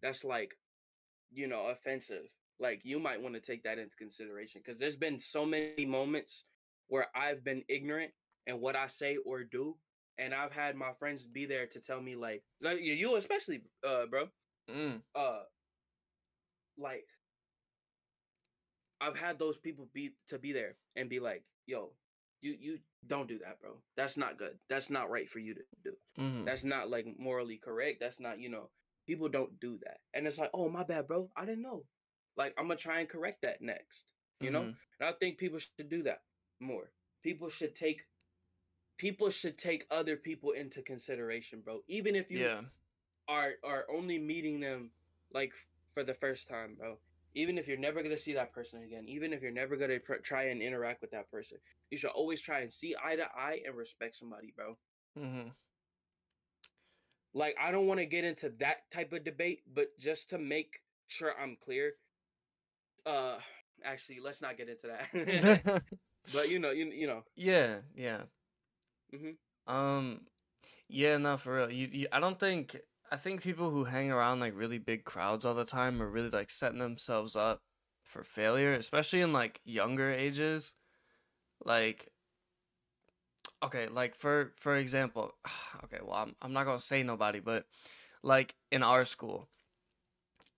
[0.01, 0.57] that's like,
[1.31, 2.25] you know, offensive,
[2.59, 6.45] like you might want to take that into consideration because there's been so many moments
[6.87, 8.11] where I've been ignorant
[8.47, 9.77] and what I say or do,
[10.17, 13.61] and I've had my friends be there to tell me like, like you- you especially,
[13.83, 14.29] uh, bro,
[14.69, 15.01] Mm.
[15.15, 15.43] uh,
[16.77, 17.05] like
[19.01, 21.93] I've had those people be to be there and be like, yo,
[22.43, 23.82] you you don't do that, bro.
[23.97, 24.60] That's not good.
[24.69, 25.97] That's not right for you to do.
[26.17, 27.99] hmm That's not like morally correct.
[28.01, 28.69] That's not, you know,
[29.08, 29.99] people don't do that.
[30.13, 31.29] And it's like, oh my bad, bro.
[31.38, 31.86] I didn't know.
[32.38, 34.12] Like I'm gonna try and correct that next.
[34.41, 34.69] You know?
[34.69, 34.77] Mhm.
[34.99, 36.23] And I think people should do that
[36.60, 36.91] more.
[37.23, 38.08] People should take
[38.97, 41.84] people should take other people into consideration, bro.
[41.88, 42.62] Even if you Yeah.
[43.27, 44.91] are are only meeting them
[45.34, 45.53] like
[45.93, 46.99] for the first time, bro.
[47.36, 50.15] Even if you're never gonna see that person again, even if you're never gonna pr-
[50.24, 51.58] try and interact with that person,
[51.89, 54.78] you should always try and see eye to eye and respect somebody, bro.
[55.15, 55.50] hmm
[57.34, 60.82] Like I don't want to get into that type of debate, but just to make
[61.08, 61.96] sure I'm clear,
[63.06, 63.38] uh,
[63.84, 65.62] actually, let's not get into that.
[66.32, 67.80] but you know, you you know, yeah.
[67.96, 68.24] Yeah.
[69.12, 69.38] Mhm.
[69.67, 70.22] Um.
[70.88, 71.17] Yeah.
[71.17, 71.72] No, for real.
[71.72, 72.08] You, you.
[72.12, 72.78] I don't think.
[73.13, 76.30] I think people who hang around like really big crowds all the time are really
[76.32, 77.62] like setting themselves up
[78.04, 80.73] for failure, especially in like younger ages.
[81.65, 82.13] Like.
[83.63, 85.36] Okay, like for for example,
[85.86, 87.65] okay, well I'm I'm not gonna say nobody, but
[88.23, 89.49] like in our school,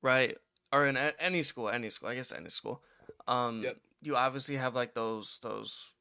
[0.02, 0.38] right,
[0.72, 2.84] or in a- any school, any school, I guess any school,
[3.28, 3.78] um, Yep.
[4.02, 5.94] you obviously have like those those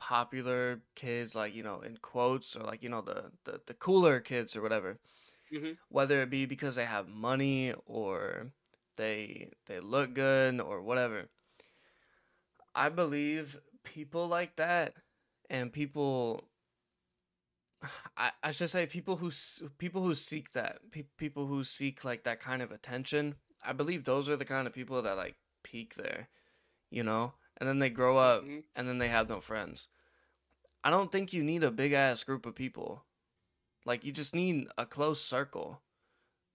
[0.00, 4.20] popular kids, like you know, in quotes, or like you know the the the cooler
[4.20, 5.00] kids or whatever,
[5.52, 5.76] Mhm.
[5.88, 8.52] whether it be because they have money or
[8.96, 11.28] they they look good or whatever.
[12.74, 14.94] I believe people like that
[15.50, 16.48] and people
[18.16, 19.30] I, I should say people who
[19.78, 24.04] people who seek that pe- people who seek like that kind of attention i believe
[24.04, 26.28] those are the kind of people that like peak there
[26.90, 28.64] you know and then they grow up Mhm.
[28.76, 29.88] and then they have no friends
[30.84, 33.04] i don't think you need a big ass group of people
[33.86, 35.80] like you just need a close circle.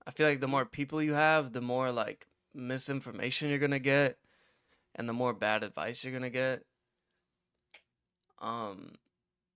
[0.05, 4.17] I feel like the more people you have the more like misinformation you're gonna get
[4.93, 6.63] and the more bad advice you're gonna get.
[8.39, 8.95] Um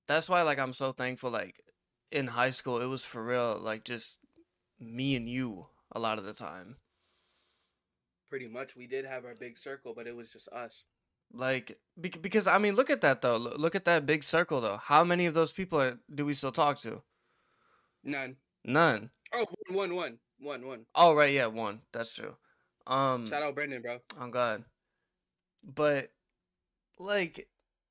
[0.07, 1.63] that's why like i'm so thankful like
[2.11, 4.19] in high school it was for real like just
[4.79, 6.77] me and you a lot of the time.
[8.29, 10.83] Pretty much we did have our big circle, but it was just us.
[11.33, 13.37] like because i mean look at that though.
[13.37, 14.77] Look at that big circle though.
[14.77, 17.01] How many of those people are, do we still talk to
[18.05, 18.35] None.
[18.63, 20.85] none Oh, one, one, one, one, one.
[20.93, 22.35] oh right yeah one that's true
[22.87, 23.97] um Shout out Brendan, bro.
[24.21, 24.63] Oh God.
[25.63, 26.11] But
[26.99, 27.47] like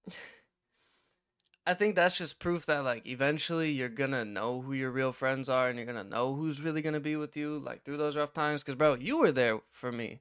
[1.67, 5.49] I think that's just proof that like eventually you're gonna know who your real friends
[5.49, 8.33] are and you're gonna know who's really gonna be with you like through those rough
[8.33, 10.21] times cuz bro, you were there for me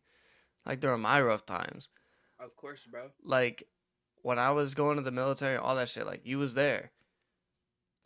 [0.65, 1.89] like during my rough times.
[2.39, 3.11] Of course, bro.
[3.23, 3.67] Like
[4.23, 6.91] when I was going to the military all that shit like you was there.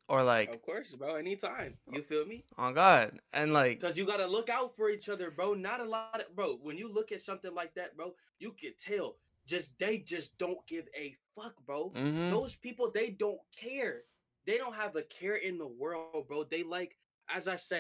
[0.08, 1.16] Or like Of course, bro.
[1.16, 1.78] Anytime.
[1.92, 2.46] You feel me?
[2.58, 3.20] oh God.
[3.34, 5.54] And like Because you gotta look out for each other, bro.
[5.54, 6.42] Not a lot of bro.
[6.44, 9.18] When you look at something like that, bro, you can tell.
[9.46, 11.96] Just they just don't give a fuck, bro.
[11.96, 14.04] mhm Those people, they don't care.
[14.46, 16.28] They don't have a care in the world, bro.
[16.30, 16.82] They like,
[17.30, 17.78] as I said,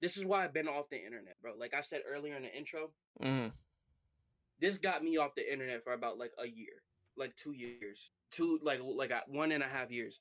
[0.00, 1.52] this is why I've been off the internet, bro.
[1.58, 3.52] Like I said earlier in the intro, mhm
[4.60, 6.82] this got me off the internet for about like a year,
[7.16, 10.18] like two years, two like like one and a half years.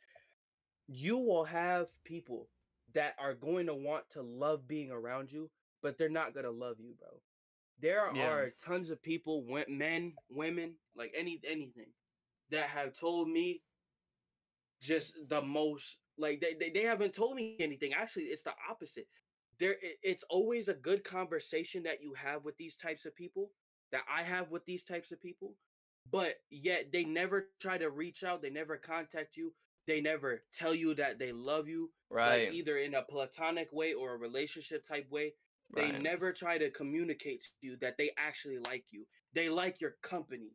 [0.88, 2.50] You will have people
[2.94, 6.80] that are going to want to love being around you, but they're not gonna love
[6.80, 7.22] you, bro.
[7.80, 8.18] There Yeah.
[8.18, 11.94] are tons of people, men, women, like any anything,
[12.50, 13.64] that have told me
[14.82, 19.08] just the most like they, they, they haven't told me anything actually it's the opposite
[19.60, 23.52] there it's always a good conversation that you have with these types of people
[23.92, 25.56] that i have with these types of people
[26.10, 29.54] but yet they never try to reach out they never contact you
[29.88, 33.94] they never tell you that they love you right like either in a platonic way
[33.94, 35.34] or a relationship type way
[35.76, 36.02] they right.
[36.02, 40.52] never try to communicate to you that they actually like you they like your company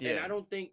[0.00, 0.70] and I don't think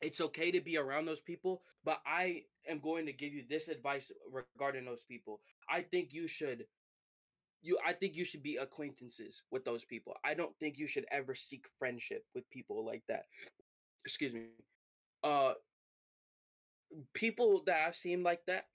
[0.00, 3.68] it's okay to be around those people, but I am going to give you this
[3.68, 5.40] advice regarding those people.
[5.68, 6.64] I think you should
[7.62, 10.14] you I think you should be acquaintances with those people.
[10.24, 13.26] I don't think you should ever seek friendship with people like that.
[14.04, 14.46] Excuse me.
[15.22, 15.52] Uh
[17.14, 18.66] people that I've seen like that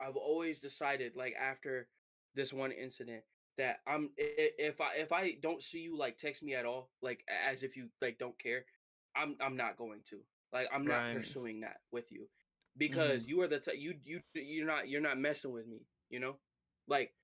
[0.00, 1.88] I've always decided like after
[2.34, 3.22] this one incident
[3.58, 7.24] that I'm if I if I don't see you like text me at all, like
[7.28, 8.64] as if you like don't care,
[9.14, 10.20] I'm I'm not going to.
[10.52, 11.12] Like I'm not Right.
[11.12, 12.28] pursuing that with you
[12.76, 13.30] because mm-hmm.
[13.30, 16.36] you are the t- you you you're not you're not messing with me, you know?
[16.86, 17.14] Like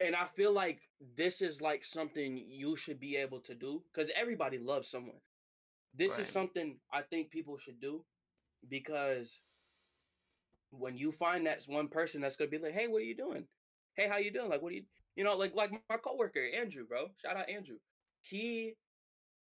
[0.00, 0.80] and I feel like
[1.16, 5.20] this is like something you should be able to do cuz everybody loves someone.
[5.94, 6.20] This Right.
[6.20, 8.04] is something I think people should do
[8.68, 9.40] because
[10.70, 13.46] when you find that one person that's gonna be like, "Hey, what are you doing?
[13.94, 14.50] Hey, how you doing?
[14.50, 14.84] Like, what are you,
[15.16, 16.92] you know, like like my coworker Andrew, bro.
[17.02, 17.66] Shout out Andrew.
[18.10, 18.76] He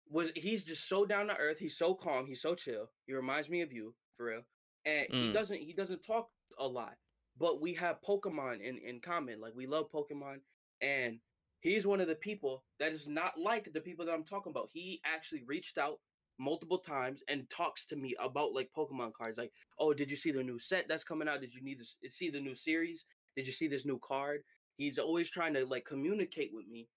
[0.08, 1.58] was he's just so down to earth.
[1.58, 2.26] He's so calm.
[2.26, 2.90] He's so chill.
[3.06, 4.42] He reminds me of you for real.
[4.85, 5.32] And he Mm.
[5.32, 6.96] doesn't he doesn't talk a lot,
[7.38, 9.40] but we have Pokemon in in common.
[9.40, 10.40] Like we love Pokemon,
[10.80, 11.20] and
[11.61, 14.70] he's one of the people that is not like the people that I'm talking about.
[14.72, 16.00] He actually reached out
[16.38, 19.38] multiple times and talks to me about like Pokemon cards.
[19.38, 21.40] Like, oh, did you see the new set that's coming out?
[21.40, 23.05] Did you need to see the new series?
[23.37, 24.42] Did you see this new card?
[24.77, 26.88] He's always trying to like communicate with me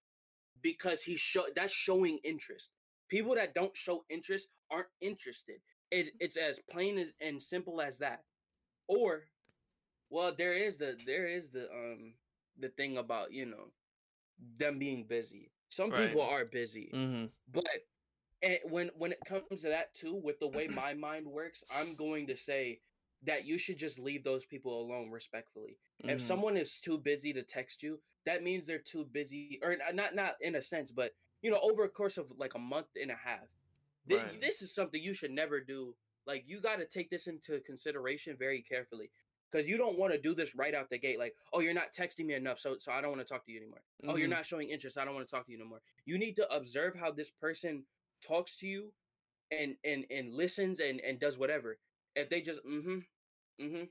[0.62, 2.71] because he's show that's showing interest.
[3.10, 5.58] People that don't show interest aren't interested.
[5.91, 8.21] It, it's as plain as and simple as that.
[8.88, 9.24] Or,
[10.10, 12.13] well, there is the there is the um
[12.60, 13.71] the thing about you know
[14.58, 15.52] them being busy.
[15.69, 17.26] Some people are busy, Mm-hmm.
[17.52, 17.65] but
[18.45, 21.95] and when when it comes to that too, with the way my mind works, I'm
[21.95, 22.79] going to say
[23.23, 25.77] that you should just leave those people alone respectfully.
[26.03, 26.19] If mm-hmm.
[26.19, 30.36] someone is too busy to text you, that means they're too busy, or not not
[30.41, 33.15] in a sense, but you know, over a course of like a month and a
[33.15, 33.47] half,
[34.08, 34.41] thi- Right.
[34.41, 35.95] this is something you should never do.
[36.27, 39.10] Like you got to take this into consideration very carefully,
[39.51, 41.17] because you don't want to do this right out the gate.
[41.19, 43.51] Like, oh, you're not texting me enough, so so I don't want to talk to
[43.51, 43.81] you anymore.
[44.08, 44.31] Oh, you're Mhm.
[44.31, 45.81] not showing interest, I don't want to talk to you no more.
[46.05, 47.86] You need to observe how this person
[48.25, 48.93] talks to you,
[49.51, 51.79] and and and listens and and does whatever.
[52.15, 52.99] If they just mm-hmm,
[53.61, 53.83] mm-hmm,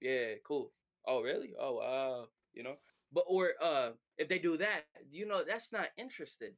[0.00, 0.72] yeah, cool.
[1.06, 1.54] Oh, really?
[1.58, 2.28] Oh, wow.
[2.54, 2.76] You know,
[3.12, 6.54] but or uh, if they do that, you know, that's not interested.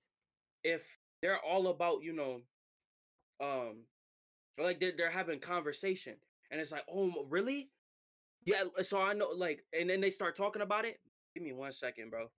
[0.64, 0.86] If
[1.22, 2.42] they're all about, you know,
[3.40, 3.84] um,
[4.58, 6.16] like they're they're having conversation,
[6.50, 7.70] and it's like, oh, really?
[8.44, 8.64] Yeah.
[8.82, 10.98] So I know, like, and then they start talking about it.
[11.34, 12.28] Give me one second, bro.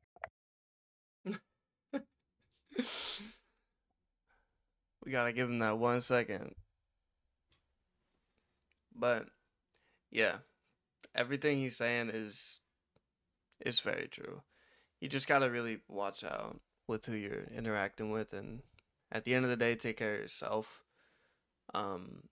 [5.05, 6.55] we gotta give him that one second.
[8.95, 9.27] But
[10.11, 10.37] yeah,
[11.15, 12.61] everything he's saying is
[13.65, 14.43] is very true.
[15.01, 18.63] You just gotta really watch out with who you're interacting with, and
[19.11, 20.85] at the end of the day, take care of yourself.
[21.73, 22.23] Um,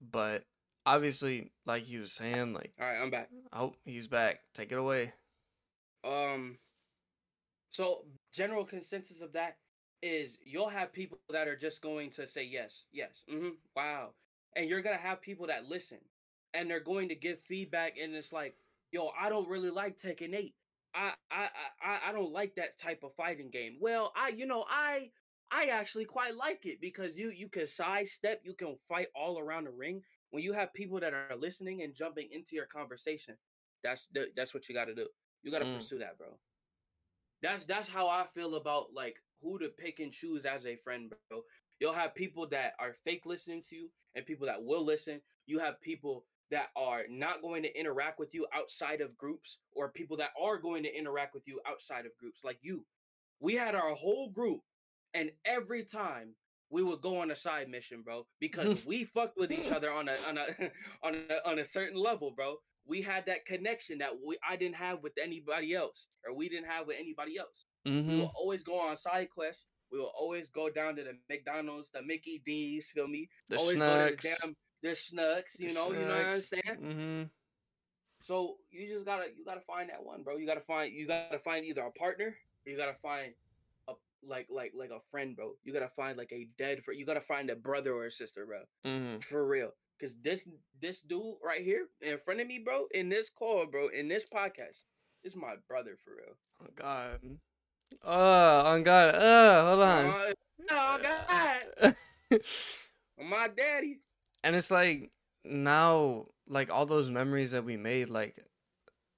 [0.00, 0.44] but
[0.86, 3.30] obviously, like he was saying, like All right, I'm back.
[3.52, 4.40] oh, he's back.
[4.54, 5.12] Take it away.
[6.04, 6.58] Um,
[7.70, 9.56] so general consensus of that
[10.04, 14.14] is you'll have people that are just going to say yes, yes, mm-hmm, wow,
[14.54, 15.98] and you're gonna have people that listen,
[16.54, 18.56] and they're going to give feedback, and it's like,
[18.90, 20.56] yo, I don't really like Tekken Eight.
[20.94, 21.48] I I
[21.82, 23.78] I I don't like that type of fighting game.
[23.80, 25.12] Well, I you know I
[25.50, 29.64] I actually quite like it because you you can sidestep, you can fight all around
[29.64, 30.02] the ring.
[30.30, 33.24] When you have people that are listening and jumping into your conversation,
[33.72, 35.08] that's the, that's what you got to do.
[35.42, 35.86] You got to Mm.
[35.86, 36.38] pursue that, bro.
[37.42, 41.12] That's that's how I feel about like who to pick and choose as a friend,
[41.28, 41.42] bro.
[41.78, 45.20] You'll have people that are fake listening to you and people that will listen.
[45.46, 49.90] You have people that are not going to interact with you outside of groups or
[49.90, 52.84] people that are going to interact with you outside of groups like you.
[53.40, 54.60] We had our whole group
[55.14, 56.34] and every time
[56.70, 59.74] we would go on a side mission, bro, because we fucked with each hmm.
[59.74, 60.46] other on a on a
[61.06, 62.56] on a on a certain level, bro.
[62.86, 66.68] We had that connection that we I didn't have with anybody else, or we didn't
[66.68, 67.66] have with anybody else.
[67.84, 68.18] We Mm-hmm.
[68.20, 69.66] will always go on side quests.
[69.92, 73.28] We will always go down to the McDonald's, the Mickey D's, feel me?
[73.48, 76.62] The always go to the damn the Schnucks, you know, you know what I'm saying?
[76.82, 77.22] Mm-hmm.
[78.22, 80.36] So you just gotta you gotta find that one, bro.
[80.38, 82.34] You gotta find you gotta find either a partner
[82.66, 83.32] or you gotta find
[83.88, 83.92] a
[84.26, 85.52] like like like a friend, bro.
[85.62, 86.98] You gotta find like a dead friend.
[86.98, 88.60] You gotta find a brother or a sister, bro.
[88.90, 89.18] Mm-hmm.
[89.20, 89.72] For real.
[90.00, 90.48] Cause this
[90.80, 94.24] this dude right here in front of me, bro, in this call, bro, in this
[94.24, 94.84] podcast,
[95.22, 96.34] is my brother for real.
[96.62, 97.20] Oh God.
[98.02, 99.14] Oh, on God.
[99.14, 100.06] Uh, hold on.
[100.06, 100.32] Uh,
[100.70, 101.94] oh God,
[103.22, 103.98] my daddy.
[104.42, 105.10] and it's like
[105.44, 108.36] now, like all those memories that we made, like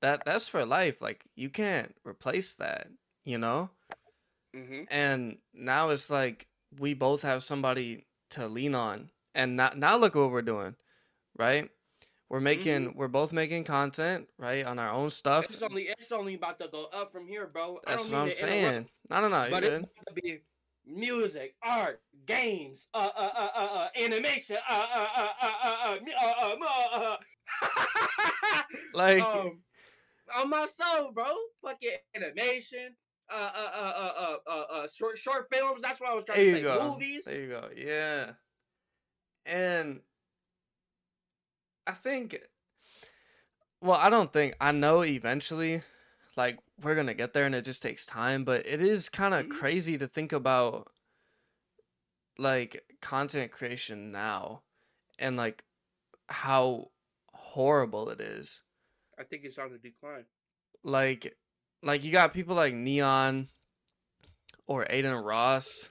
[0.03, 0.25] that.
[0.25, 1.01] That's for life.
[1.01, 2.89] Like you can't replace that.
[3.25, 3.71] You know.
[4.55, 4.85] Mm-hmm.
[4.91, 6.47] And now it's like
[6.79, 9.11] we both have somebody to lean on.
[9.35, 10.77] And now, now look what we're doing,
[11.39, 11.71] right?
[12.29, 15.45] We're making, we're both making content, right, on our own stuff.
[15.49, 17.79] It's only it's only about to go up from here, bro.
[17.87, 18.89] That's what I'm saying.
[19.09, 20.41] No, no, no, but it's about to be
[20.85, 26.09] music, art, games, uh, uh, uh, uh, uh animation, uh, uh, uh, uh, uh, uh,
[26.21, 27.17] uh, uh, uh,
[27.63, 28.63] uh,
[28.93, 29.61] Like, um,
[30.37, 31.33] on my soul, bro.
[31.63, 32.97] Fucking animation,
[33.31, 35.83] uh, uh, uh, uh, uh, uh, uh short, short films.
[35.83, 36.63] That's what I was trying There to you say.
[36.63, 36.91] go.
[36.93, 37.25] Movies.
[37.25, 37.69] There you go.
[37.77, 38.33] Yeah.
[39.45, 40.01] And
[41.87, 42.37] I think
[43.81, 45.83] well, I don't think I know eventually
[46.37, 49.33] like we're going to get there and it just takes time, but it is kind
[49.35, 49.51] of Mhm.
[49.51, 50.89] crazy to think about
[52.39, 54.63] like content creation now
[55.19, 55.65] and like
[56.29, 56.91] how
[57.33, 58.63] horrible it is.
[59.19, 60.27] I think it's on the decline.
[60.83, 61.37] like
[61.83, 63.49] like you got people like Neon
[64.67, 65.89] or Adin Ross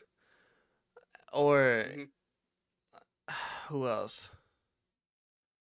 [1.34, 2.10] or Mhm.
[3.70, 4.30] who else?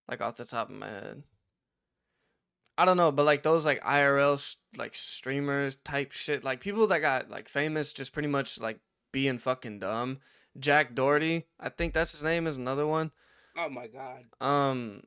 [0.08, 1.22] Like off the top of my head.
[2.76, 6.98] I don't know, but like those like IRL like streamers type shit, like people that
[6.98, 8.80] got like famous just pretty much like
[9.12, 10.18] being fucking dumb.
[10.58, 13.12] Jack Doherty, I think that's his name is another one.
[13.56, 14.24] Oh my god.
[14.40, 15.04] Um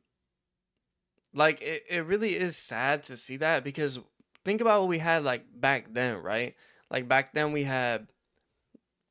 [1.34, 4.00] like it, it really is sad to see that because
[4.46, 6.56] think about what we had like back then, right?
[6.90, 8.08] Like back then we had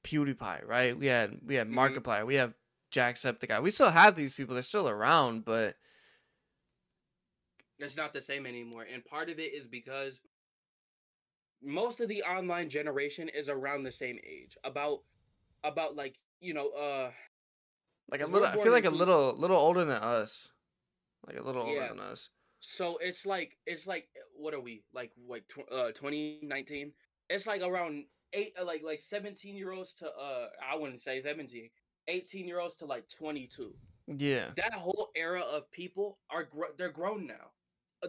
[0.04, 0.96] PewDiePie, right?
[0.98, 1.74] We had we had Mhm.
[1.74, 2.54] Markiplier, we have
[2.92, 3.62] Jacksepticeye.
[3.62, 5.76] We still have these people, they're still around, but
[7.78, 8.86] It's not the same anymore.
[8.92, 10.20] And part of it is because
[11.62, 14.56] most of the online generation is around the same age.
[14.64, 15.00] About
[15.64, 17.10] about like, you know, uh
[18.10, 20.48] like a little I feel like a little little older than us.
[21.26, 21.88] Like a little older Yeah.
[21.88, 22.30] than us.
[22.60, 24.84] so it's like it's like what are we?
[24.94, 26.92] Like like tw- uh 2019?
[27.28, 31.20] It's like around 8 uh, like like 17 year olds to uh I wouldn't say
[31.22, 31.68] 17.
[32.08, 33.74] 18 year olds to like 22.
[34.06, 34.52] Yeah.
[34.56, 37.52] that whole era of people are gr- they're grown now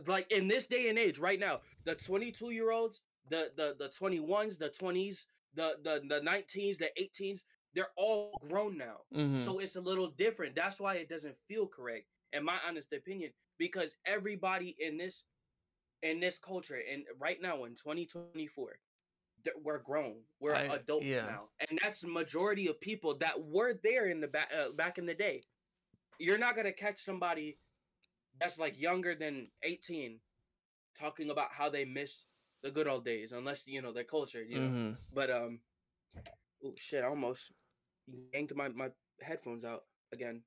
[0.07, 3.89] like in this day and age right now the 22 year olds the the the
[3.89, 7.43] 21s the 20s the the the 19s the 18s
[7.73, 9.35] they're all grown now Mhm.
[9.35, 13.31] so it's a little different that's why it doesn't feel correct in my honest opinion
[13.57, 15.23] because everybody in this
[16.01, 18.79] in this culture and right now in 2024 th-
[19.63, 21.25] we're grown we're I- adults yeah.
[21.25, 24.97] now and that's the majority of people that were there in the back uh, back
[24.97, 25.41] in the day
[26.19, 27.57] you're not gonna catch somebody
[28.39, 30.19] that's like younger than 18
[30.99, 32.25] talking about how they miss
[32.63, 34.97] the good old days unless you know their culture you know Mhm.
[35.13, 35.59] but um
[36.65, 37.51] oh shit i almost
[38.33, 38.89] yanked my, my
[39.21, 40.41] headphones out again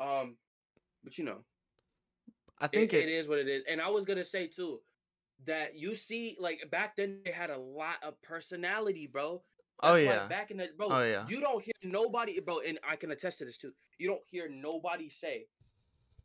[0.00, 0.36] um
[1.04, 1.44] but you know
[2.62, 3.64] I it, think it it, is what it is.
[3.68, 4.80] And I was gonna say too
[5.44, 9.44] that you see, like back then they had a lot of personality, bro.
[9.82, 10.28] Oh, That's why yeah.
[10.28, 11.30] back in the bro, Oh, yeah.
[11.30, 13.72] you don't hear nobody, bro, and I can attest to this too.
[13.98, 15.48] You don't hear nobody say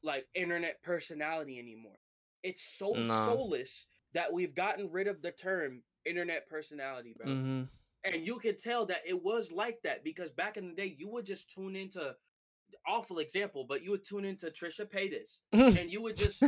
[0.04, 1.98] like internet personality anymore.
[2.44, 3.04] It's so No.
[3.04, 7.34] soulless that we've gotten rid of the term internet personality, bro.
[7.34, 7.70] Mhm.
[8.04, 11.10] And you can tell that it was like that because back in the day, you
[11.10, 12.16] would just tune into
[12.88, 15.42] awful example, but you would tune into Trisha Paytas
[15.78, 16.44] and you would just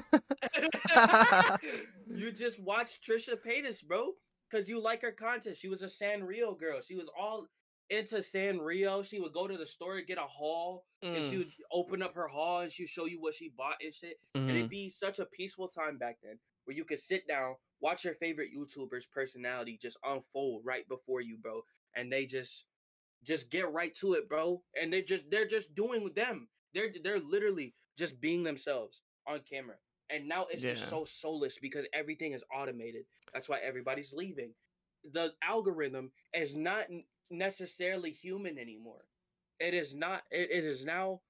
[2.08, 4.12] you just watch Trisha Paytas, bro,
[4.50, 5.58] because you like her content.
[5.58, 6.82] She was a Sanrio girl.
[6.82, 7.48] She was all
[7.90, 9.04] into Sanrio.
[9.06, 11.40] She would go to the store get a haul, and she Mm.
[11.40, 14.20] would open up her haul and she would show you what she bought and shit.
[14.36, 14.60] And Mhm.
[14.60, 18.16] it'd be such a peaceful time back then, where you could sit down, watch your
[18.16, 21.64] favorite YouTuber's personality just unfold right before you, bro,
[21.96, 22.66] and they just
[23.24, 24.62] just get right to it, bro.
[24.80, 26.48] And they're just they're just doing them.
[26.74, 29.76] They're they're literally just being themselves on camera.
[30.10, 33.04] And now it's just so soulless because everything is automated.
[33.34, 34.54] That's why everybody's leaving.
[35.12, 36.86] The algorithm is not
[37.30, 39.06] necessarily human anymore.
[39.60, 40.24] It is not.
[40.32, 41.22] It, it is now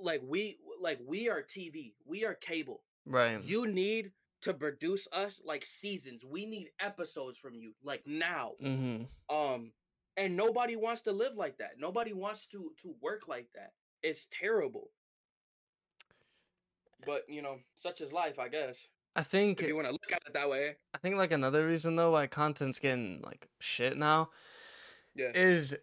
[0.00, 1.94] like we like we are TV.
[2.06, 2.82] We are cable.
[3.06, 3.42] Right.
[3.42, 4.12] You need
[4.42, 6.24] to produce us like seasons.
[6.24, 8.52] We need episodes from you like now.
[8.62, 9.06] Mhm.
[9.30, 9.72] Um,
[10.16, 11.72] and nobody wants to live like that.
[11.78, 13.72] Nobody wants to to work like that.
[14.02, 14.90] It's terrible.
[17.06, 18.86] But you know, such is life, I guess.
[19.16, 20.76] I think If you want to look at it that way.
[20.92, 24.30] I think like another reason though why content's getting like shit now
[25.14, 25.30] Yeah.
[25.34, 25.76] is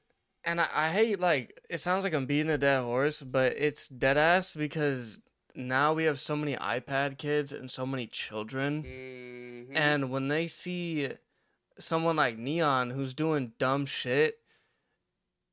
[0.43, 3.87] and I, I hate like it sounds like I'm beating a dead horse, but it's
[3.87, 5.21] dead ass because
[5.55, 9.77] now we have so many iPad kids and so many children Mhm.
[9.77, 11.09] and when they see
[11.79, 14.35] someone like Neon who's doing dumb shit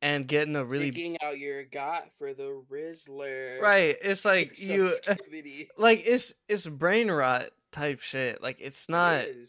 [0.00, 3.60] and getting a really Taking out your got for the Rizzler.
[3.60, 4.92] right, it's like So you
[5.78, 8.42] like it's it's brain rot type shit.
[8.42, 9.48] Like it's not It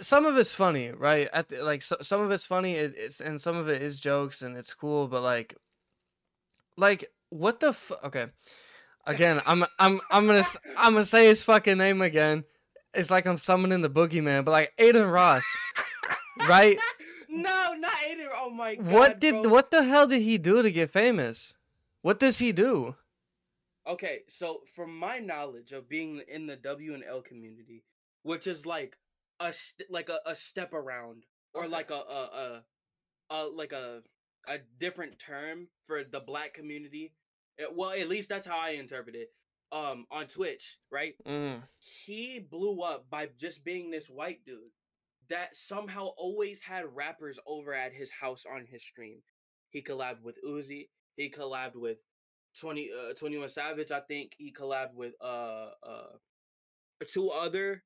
[0.00, 1.28] some of it's funny, right?
[1.32, 4.00] At the, like so, some of it's funny, it, it's and some of it is
[4.00, 5.56] jokes and it's cool, but like,
[6.76, 8.26] like what the f- okay.
[9.04, 10.44] Again, I'm I'm I'm gonna
[10.76, 12.44] I'm gonna say his fucking name again.
[12.94, 15.44] It's like I'm summoning the boogeyman, but like Adin Ross,
[16.48, 16.76] right?
[17.28, 18.26] no, not Adin.
[18.36, 18.86] Oh my god.
[18.92, 19.50] what did bro.
[19.50, 21.54] what the hell did he do to get famous?
[22.02, 22.96] What does he do?
[23.88, 27.82] Okay, so from my knowledge of being in the W and L community,
[28.22, 28.96] which is like
[29.40, 31.24] a st- like a, a step around
[31.54, 31.72] or Okay.
[31.72, 32.62] like a a,
[33.30, 34.02] a a like a
[34.48, 37.12] a different term for the black community.
[37.58, 39.30] It- well, at least that's how I interpret it.
[39.72, 41.14] Um, on Twitch, right?
[41.26, 41.62] Mm.
[41.78, 44.58] He blew up by just being this white dude
[45.30, 49.22] that somehow always had rappers over at his house on his stream.
[49.70, 50.88] He collabed with Uzi.
[51.16, 51.96] He collabed with
[52.60, 54.32] 20 uh, 21 Savage, I think.
[54.36, 56.12] He collabed with uh uh
[57.08, 57.82] two other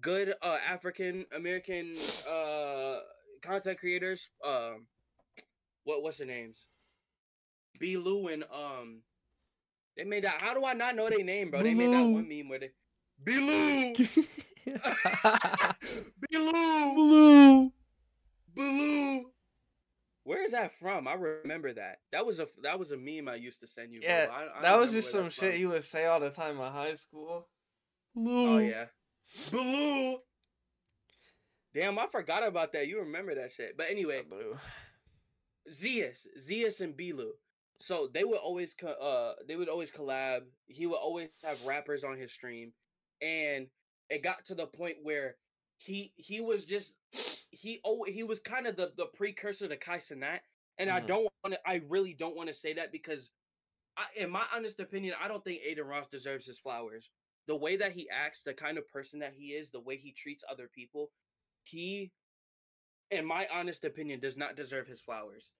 [0.00, 1.96] good uh African American
[2.28, 2.96] uh
[3.42, 4.28] content creators.
[4.44, 4.86] Um
[5.84, 6.66] what what's their names?
[7.78, 9.02] B Lou and um
[9.98, 11.62] they made that how do I not know their name, bro?
[11.62, 12.70] They made that one meme where they
[13.22, 13.94] B Lou
[16.30, 17.72] B Lou Blue.
[18.54, 19.24] Blue.
[20.22, 21.08] Where is that from?
[21.08, 21.98] I remember that.
[22.12, 24.00] That was a that was a meme I used to send you.
[24.00, 24.08] Bro.
[24.08, 25.58] Yeah, I, I that was just some shit from.
[25.58, 27.48] he would say all the time in high school.
[28.16, 28.60] Oh Blue.
[28.60, 28.84] yeah,
[29.50, 30.18] Blue.
[31.74, 32.86] Damn, I forgot about that.
[32.86, 33.76] You remember that shit.
[33.76, 34.56] But anyway, Blue.
[35.72, 37.32] Zeus, Zeus and B Lou.
[37.80, 40.42] So they would always co- uh they would always collab.
[40.66, 42.72] He would always have rappers on his stream,
[43.22, 43.68] and
[44.10, 45.36] it got to the point where
[45.78, 46.96] he he was just
[47.50, 50.40] he oh he was kind of the the precursor to Kai Cenat.
[50.78, 51.06] And I Mhm.
[51.08, 51.60] don't want to.
[51.68, 53.32] I really don't want to say that because,
[53.96, 57.10] I, in my honest opinion, I don't think Adin Ross deserves his flowers.
[57.46, 60.12] The way that he acts, the kind of person that he is, the way he
[60.12, 61.12] treats other people,
[61.64, 62.12] he,
[63.10, 65.50] in my honest opinion, does not deserve his flowers.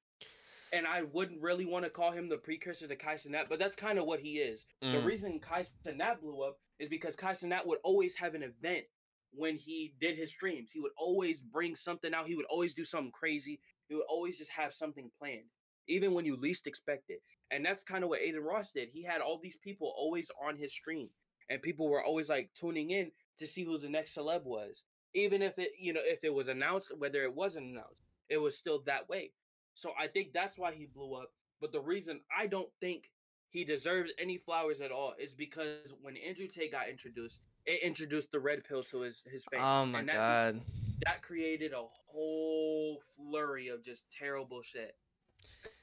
[0.73, 3.77] And I wouldn't really want to call him the precursor to Kai Cenat, but that's
[3.77, 4.67] kind of what he is.
[4.93, 5.05] The Mm.
[5.05, 8.87] reason Kai Cenat blew up is because Kai Cenat would always have an event
[9.33, 10.71] when he did his streams.
[10.71, 12.27] He would always bring something out.
[12.27, 13.61] He would always do something crazy.
[13.89, 15.49] He would always just have something planned,
[15.87, 17.23] even when you least expect it.
[17.51, 18.91] And that's kind of what Adin Ross did.
[18.91, 21.09] He had all these people always on his stream,
[21.49, 24.85] and people were always like tuning in to see who the next celeb was.
[25.15, 28.57] Even if it, you know, if it was announced, whether it wasn't announced, it was
[28.57, 29.33] still that way.
[29.79, 31.31] So I think that's why he blew up.
[31.61, 33.11] But the reason I don't think
[33.51, 38.33] he deserves any flowers at all is because when Andrew Tate got introduced, it introduced
[38.33, 39.61] the red pill to his his fame.
[39.63, 40.61] Oh my and that, god.
[41.05, 44.97] That created a whole flurry of just terrible shit.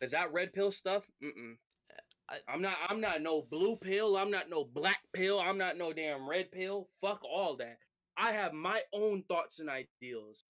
[0.02, 1.54] Is that red pill stuff, mm-mm.
[1.92, 1.94] Eh,
[2.30, 2.76] I- I'm not.
[2.90, 4.18] I'm not no blue pill.
[4.18, 5.40] I'm not no black pill.
[5.40, 6.90] I'm not no damn red pill.
[7.00, 7.78] Fuck all that.
[8.18, 10.44] I have my own thoughts and ideals.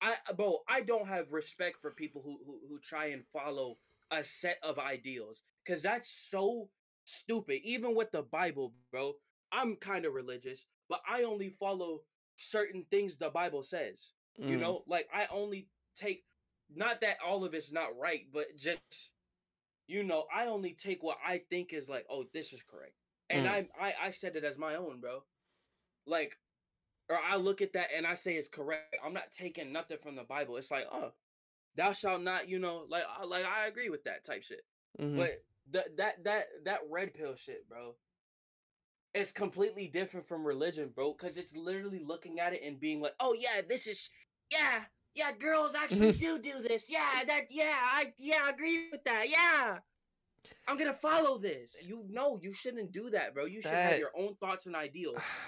[0.00, 3.78] I, bro, I don't have respect for people who who, who try and follow
[4.10, 6.70] a set of ideals because that's so
[7.04, 7.62] stupid.
[7.64, 9.14] Even with the Bible, bro,
[9.52, 12.04] I'm kind of religious, but I only follow
[12.36, 14.12] certain things the Bible says.
[14.44, 14.58] You Mm.
[14.58, 16.26] know, like I only take
[16.68, 19.12] not that all of it's not right, but just
[19.86, 22.94] you know, I only take what I think is like, oh, this is correct,
[23.30, 23.46] and Mm.
[23.46, 25.24] I, I I said it as my own, bro.
[26.06, 26.38] Like,
[27.08, 28.84] or I look at that and I say it's correct.
[29.04, 30.42] I'm not taking nothing from the Bible.
[30.42, 31.02] It's like, oh,
[31.76, 34.62] thou shalt not, you know, like I- like I agree with that type shit.
[34.98, 35.16] Mhm.
[35.16, 37.96] But that that that that red pill shit, bro.
[39.14, 43.14] It's completely different from religion, bro, because it's literally looking at it and being like,
[43.20, 44.10] "Oh yeah, this is
[44.50, 44.84] yeah,
[45.14, 46.90] yeah, girls actually do do this.
[46.90, 49.28] Yeah, that yeah, I yeah, I agree with that.
[49.28, 49.78] Yeah,
[50.66, 51.76] I'm gonna follow this.
[51.82, 53.46] You know, you shouldn't do that, bro.
[53.46, 55.38] You should have your own thoughts and ideals.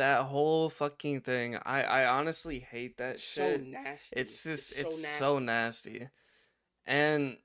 [0.00, 1.56] That whole fucking thing.
[1.56, 3.66] I I honestly hate that It's so shit.
[3.66, 4.20] nasty.
[4.20, 5.90] It's just so it's so nasty.
[6.00, 6.08] nasty.
[6.86, 7.36] And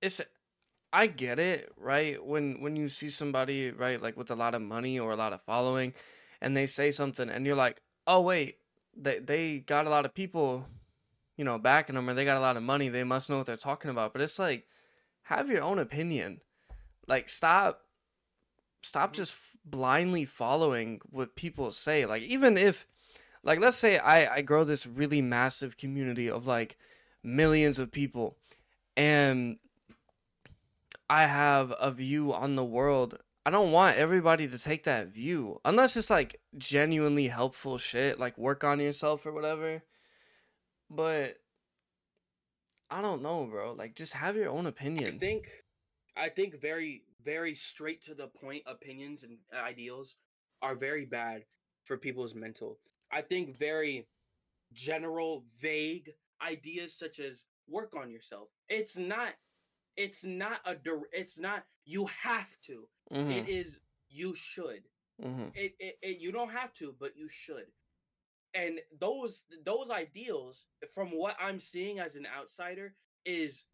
[0.00, 0.20] it's
[0.92, 2.24] I get it, right?
[2.24, 5.32] When when you see somebody, right, like with a lot of money or a lot
[5.34, 5.92] of following
[6.40, 8.56] and they say something and you're like, "Oh wait,
[8.96, 10.64] they they got a lot of people,
[11.36, 12.88] you know, backing them or they got a lot of money.
[12.88, 14.66] They must know what they're talking about." But it's like
[15.24, 16.40] have your own opinion.
[17.06, 17.82] Like stop
[18.82, 19.16] stop Mhm.
[19.16, 19.34] just
[19.70, 22.06] blindly following what people say.
[22.06, 22.86] Like even if
[23.42, 26.76] like let's say I I grow this really massive community of like
[27.22, 28.36] millions of people
[28.96, 29.58] and
[31.10, 33.18] I have a view on the world.
[33.46, 38.36] I don't want everybody to take that view unless it's like genuinely helpful shit, like
[38.36, 39.82] work on yourself or whatever.
[40.90, 41.38] But
[42.90, 43.72] I don't know, bro.
[43.72, 45.14] Like just have your own opinion.
[45.14, 45.48] I think
[46.16, 50.16] I think very very straight to the point opinions and ideals
[50.62, 51.46] are very bad
[51.84, 52.80] for people's mental.
[53.10, 54.08] I think very
[54.72, 58.50] general vague ideas such as work on yourself.
[58.68, 59.34] It's not
[59.96, 60.76] it's not a
[61.12, 62.88] it's not you have to.
[63.10, 64.88] Mhm, It is you should.
[65.18, 67.72] mhm, It, it, it you don't have to, but you should.
[68.54, 73.66] And those those ideals, from what I'm seeing as an outsider, is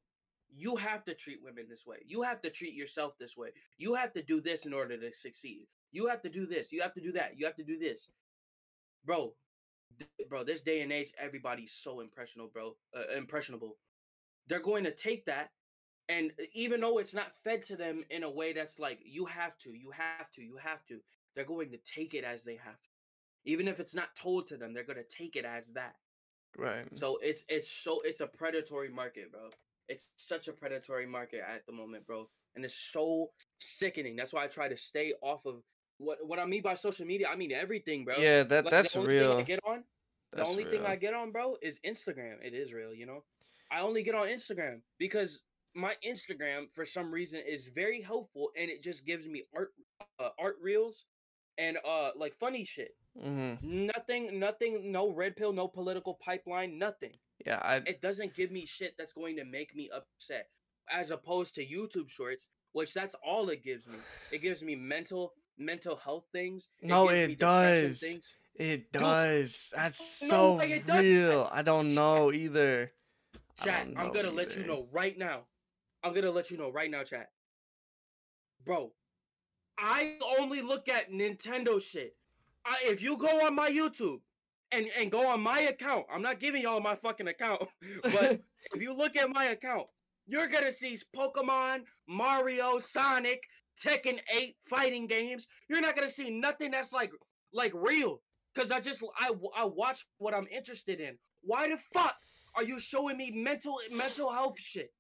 [0.57, 1.98] you have to treat women this way.
[2.07, 3.48] You have to treat yourself this way.
[3.76, 5.66] You have to do this in order to succeed.
[5.92, 6.72] You have to do this.
[6.72, 7.38] You have to do that.
[7.38, 8.09] You have to do this.
[9.05, 9.34] Bro,
[9.98, 12.76] th- bro, this day and age, everybody's so impressionable, bro.
[12.96, 13.76] Uh, impressionable.
[14.46, 15.50] They're going to take that,
[16.09, 19.24] and uh, even though it's not fed to them in a way that's like you
[19.26, 21.00] have to, you have to, you have to,
[21.34, 22.90] they're going to take it as they have to.
[23.44, 25.94] Even if it's not told to them, they're going to take it as that.
[26.57, 26.86] Right.
[26.96, 29.50] So it's it's so it's a predatory market, bro.
[29.89, 32.28] It's such a predatory market at the moment, bro.
[32.57, 34.16] And it's so sickening.
[34.16, 35.62] That's why I try to stay off of
[35.99, 37.28] what what I mean by social media.
[37.28, 38.16] I mean everything, bro.
[38.18, 39.45] Yeah, that Like, that's the only thing I real.
[39.45, 39.85] get on
[40.32, 42.37] That's the only thing I get on, bro, is Instagram.
[42.43, 43.24] It is real, you know.
[43.70, 45.41] I only get on Instagram because
[45.74, 49.72] my Instagram, for some reason, is very helpful, and it just gives me art,
[50.20, 51.07] uh, art reels,
[51.59, 52.95] and uh, like funny shit.
[53.22, 53.87] Mm-hmm.
[53.87, 57.12] Nothing, nothing, no red pill, no political pipeline, nothing.
[57.47, 60.49] Yeah, I It doesn't give me shit that's going to make me upset,
[60.90, 63.99] as opposed to YouTube Shorts, which that's all it gives me.
[64.32, 66.68] It gives me mental, mental health things.
[66.82, 68.01] No, it me depression does.
[68.01, 68.34] Things.
[68.57, 69.70] it Dude, does.
[69.74, 71.03] That's no so it does.
[71.03, 71.49] real.
[71.53, 71.97] I don't Chat.
[71.97, 72.92] know either.
[73.62, 75.42] Chat, I'm gonna let you know right now.
[76.03, 77.30] I'm gonna let you know right now, chat.
[78.64, 78.92] Bro,
[79.78, 82.16] I only look at Nintendo shit.
[82.66, 84.20] I, if you go on my YouTube
[84.73, 87.62] and, and go on my account, I'm not giving y'all my fucking account,
[88.03, 88.41] but
[88.75, 89.87] if you look at my account,
[90.27, 93.43] you're gonna see Pokemon, Mario, Sonic,
[93.85, 95.47] Tekken 8 fighting games.
[95.69, 97.11] You're not gonna see nothing that's like
[97.53, 98.21] like real.
[98.57, 101.19] Cause I just I I watch what I'm interested in.
[101.43, 102.17] Why the fuck
[102.55, 104.91] are you showing me mental mental health shit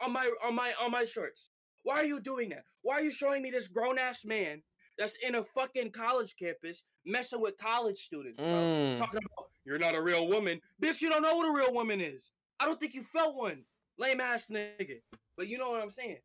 [0.00, 1.50] on my on my on my shorts?
[1.84, 2.64] Why are you doing that?
[2.82, 4.62] Why are you showing me this grown ass man
[4.98, 8.50] that's in a fucking college campus messing with college students, bro?
[8.50, 8.96] Mm.
[8.96, 10.60] Talking about you're not a real woman.
[10.82, 12.30] Bitch, you don't know what a real woman is.
[12.60, 13.62] I don't think you felt one.
[13.98, 15.00] Lame ass nigga.
[15.36, 16.18] But you know what I'm saying?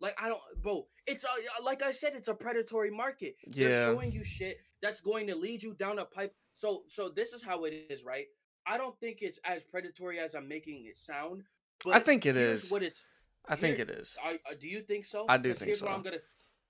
[0.00, 0.86] Like I don't, bro.
[1.06, 3.36] It's a, like I said, it's a predatory market.
[3.46, 6.34] They're showing you shit that's going to lead you down a pipe.
[6.54, 8.26] So, so this is how it is, right?
[8.66, 11.42] I don't think it's as predatory as I'm making it sound.
[11.84, 12.70] But I think it is.
[12.70, 13.04] What it's?
[13.46, 14.16] I think it is.
[14.24, 15.26] I, uh, do you think so?
[15.28, 15.94] I do think here's What so.
[15.94, 16.18] I'm gonna.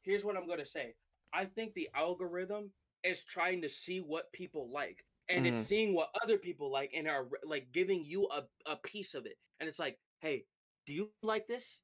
[0.02, 0.94] Here's what I'm gonna say.
[1.34, 2.70] I think the algorithm
[3.02, 5.48] is trying to see what people like, and Mhm.
[5.48, 9.26] it's seeing what other people like, and are like giving you a a piece of
[9.26, 9.38] it.
[9.60, 10.46] And it's like, hey,
[10.86, 11.80] do you like this?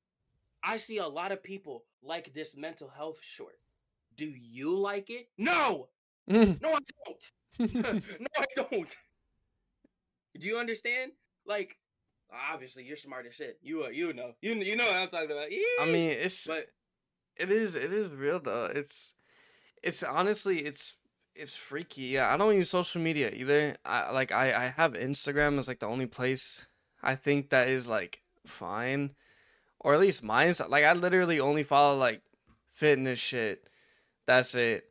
[0.62, 3.58] I see a lot of people like this mental health short.
[4.16, 5.30] Do you like it?
[5.36, 5.90] No,
[6.28, 6.60] Mm.
[6.60, 7.32] no, I don't.
[8.20, 8.96] no, I don't.
[10.38, 11.12] Do you understand?
[11.44, 11.78] Like,
[12.30, 13.58] obviously, you're smart as shit.
[13.62, 15.48] You are, you know, you you know what I'm talking about.
[15.80, 16.66] I mean, it's but
[17.36, 18.66] it is it is real though.
[18.66, 19.14] It's
[19.82, 20.94] it's honestly it's
[21.34, 22.02] it's freaky.
[22.02, 23.76] Yeah, I don't use social media either.
[23.84, 26.66] I like I I have Instagram as like the only place
[27.02, 29.14] I think that is like fine,
[29.80, 32.22] or at least mine's like I literally only follow like
[32.70, 33.68] fitness shit.
[34.26, 34.84] That's it.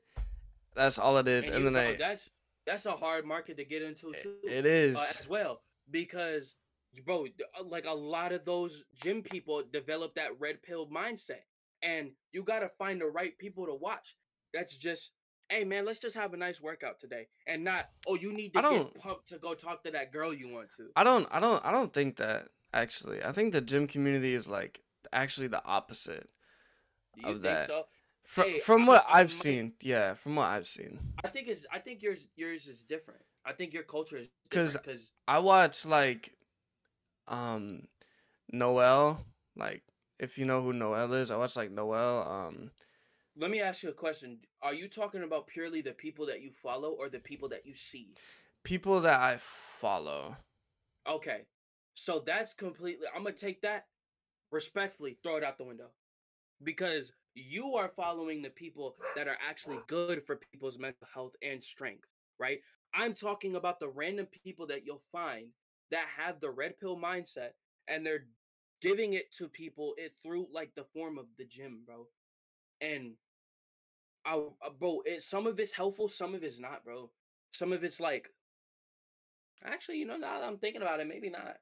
[0.75, 1.47] That's all it is.
[1.47, 2.29] and And, then know, I that's
[2.65, 4.35] that's a hard market to get into too.
[4.43, 6.55] it is uh, as well because
[7.05, 7.25] bro
[7.59, 11.41] uh, like a lot of those gym people develop that red pill mindset
[11.81, 14.15] and you got to find the right people to watch
[14.53, 15.11] that's just
[15.49, 18.59] hey man let's just have a nice workout today and not oh you need to
[18.59, 21.27] I get don't- pumped to go talk to that girl you want to I don't
[21.31, 23.23] I don't I don't think that actually.
[23.23, 24.81] I think the gym community is like
[25.11, 26.29] actually the opposite.
[27.15, 27.67] do you of think that.
[27.67, 27.85] so
[28.25, 30.99] From Hey, from what I I've might- seen, yeah, from what I've seen.
[31.23, 34.73] i think it's i think yours yours is different i think your culture is 'Cause
[34.77, 36.33] because I watch like
[37.27, 37.87] um
[38.51, 39.25] Noel,
[39.55, 39.83] like
[40.19, 42.27] if you know who Noel is, I watch like Noel.
[42.27, 42.71] Um
[43.39, 46.51] let me ask you a question are you talking about purely the people that you
[46.61, 48.13] follow or the people that you see
[48.63, 50.35] people that I follow.
[51.07, 51.41] Okay.
[51.95, 53.87] So that's completely I'm gonna take that
[54.51, 55.89] respectfully, throw it out the window.
[56.63, 61.63] Because you are following the people that are actually good for people's mental health and
[61.63, 62.59] strength, right?
[62.93, 65.47] I'm talking about the random people that you'll find
[65.91, 67.51] that have the red pill mindset
[67.87, 68.25] and they're
[68.81, 72.07] giving it to people it through like the form of the gym, bro.
[72.81, 73.13] And
[74.25, 77.09] I, uh, bro, it, some of it's helpful, some of it's not, bro.
[77.51, 78.29] Some of it's like
[79.63, 81.57] Actually, you know, now that I'm thinking about it, maybe not.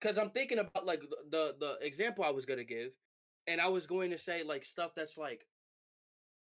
[0.00, 2.92] Cause I'm thinking about like the, the the example I was gonna give,
[3.46, 5.46] and I was going to say like stuff that's like,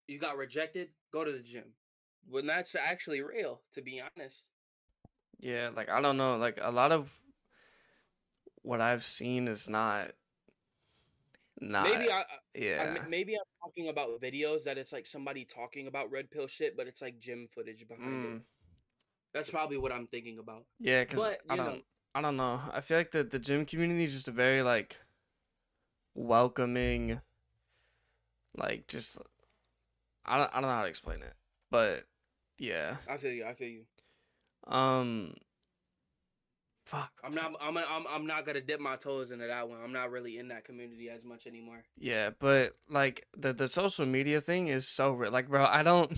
[0.08, 1.74] you got rejected, go to the gym.
[2.30, 4.46] When that's actually real, to be honest.
[5.40, 7.10] Yeah, like I don't know, like a lot of
[8.62, 10.12] what I've seen is not
[11.62, 12.24] not maybe I,
[12.56, 12.98] yeah.
[13.04, 16.76] I- maybe I'm talking about videos that it's like somebody talking about red pill shit,
[16.76, 18.42] but it's like gym footage behind Mm, it.
[19.34, 20.66] That's probably what I'm thinking about.
[20.80, 21.84] yeah, cuz I don't
[22.14, 22.60] I don't know.
[22.74, 24.98] I feel like the the gym community is just a very like
[26.16, 27.22] welcoming,
[28.56, 29.18] like just
[30.26, 31.34] I don't I don't know how to explain it,
[31.70, 32.06] but
[32.58, 32.98] yeah.
[33.08, 33.46] I feel you.
[33.46, 33.86] I feel you.
[34.68, 35.36] Um.
[36.92, 37.14] Fuck.
[37.24, 37.54] I'm not.
[37.62, 37.78] I'm.
[37.78, 38.06] I'm.
[38.10, 39.80] I'm not gonna dip my toes into that one.
[39.82, 41.84] I'm not really in that community as much anymore.
[41.98, 45.64] Yeah, but like the the social media thing is so re- like, bro.
[45.64, 46.12] I don't.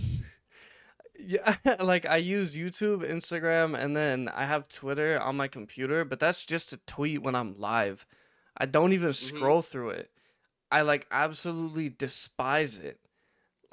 [1.19, 6.19] yeah, like I use YouTube, Instagram, and then I have Twitter on my computer, but
[6.19, 8.07] that's just to tweet when I'm live.
[8.57, 9.37] I don't even mm-hmm.
[9.37, 10.09] scroll through it.
[10.71, 12.99] I like absolutely despise it.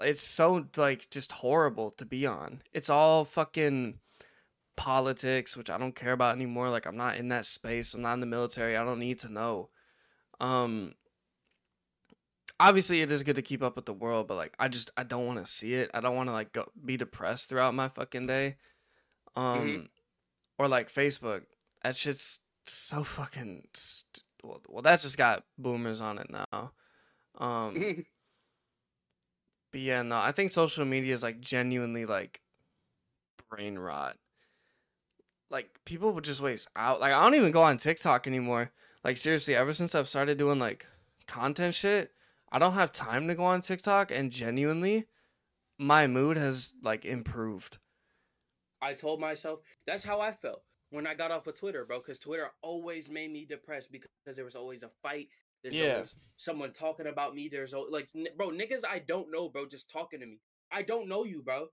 [0.00, 2.60] It's so like just horrible to be on.
[2.74, 4.00] It's all fucking
[4.76, 6.70] politics, which I don't care about anymore.
[6.70, 7.94] Like I'm not in that space.
[7.94, 8.76] I'm not in the military.
[8.76, 9.68] I don't need to know.
[10.40, 10.94] Um
[12.58, 15.02] obviously it is good to keep up with the world, but like I just I
[15.02, 15.90] don't want to see it.
[15.94, 18.56] I don't want to like go be depressed throughout my fucking day.
[19.36, 19.88] Um Mhm.
[20.58, 21.42] or like Facebook.
[21.82, 26.72] That shit's so fucking st- well, well that's just got boomers on it now.
[27.38, 28.04] Um
[29.72, 32.40] but yeah, no, I think social media is like genuinely like
[33.50, 34.16] brain rot.
[35.50, 37.00] Like people would just waste out.
[37.00, 38.70] Like I don't even go on TikTok anymore.
[39.04, 40.86] Like seriously, ever since I've started doing like
[41.26, 42.12] content shit,
[42.52, 45.06] I don't have time to go on TikTok and genuinely
[45.78, 47.78] my mood has like improved.
[48.82, 51.98] I told myself that's how I felt when I got off of Twitter, bro.
[51.98, 55.28] Because Twitter always made me depressed because there was always a fight.
[55.62, 55.94] There's Yeah.
[55.94, 57.48] always someone talking about me.
[57.48, 60.40] There's like, bro, niggas I don't know, bro, just talking to me.
[60.70, 61.68] I don't know you, bro.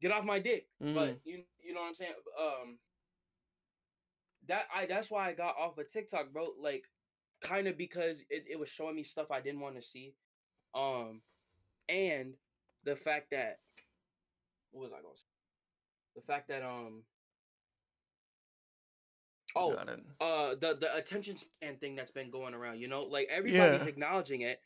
[0.00, 0.68] Get off my dick.
[0.82, 0.94] Mhm.
[0.94, 2.14] But you, you know what I'm saying?
[2.38, 2.78] Um,
[4.48, 6.48] that I that's why I got off of TikTok, bro.
[6.60, 6.84] Like,
[7.42, 10.14] kind of because it, it was showing me stuff I didn't want to see.
[10.74, 11.22] Um,
[11.88, 12.34] and
[12.84, 13.60] the fact that
[14.72, 15.26] what was I gonna say?
[16.16, 17.04] The fact that um
[19.56, 19.82] oh
[20.20, 24.42] uh the the attention span thing that's been going around, you know, like everybody's acknowledging
[24.42, 24.60] it.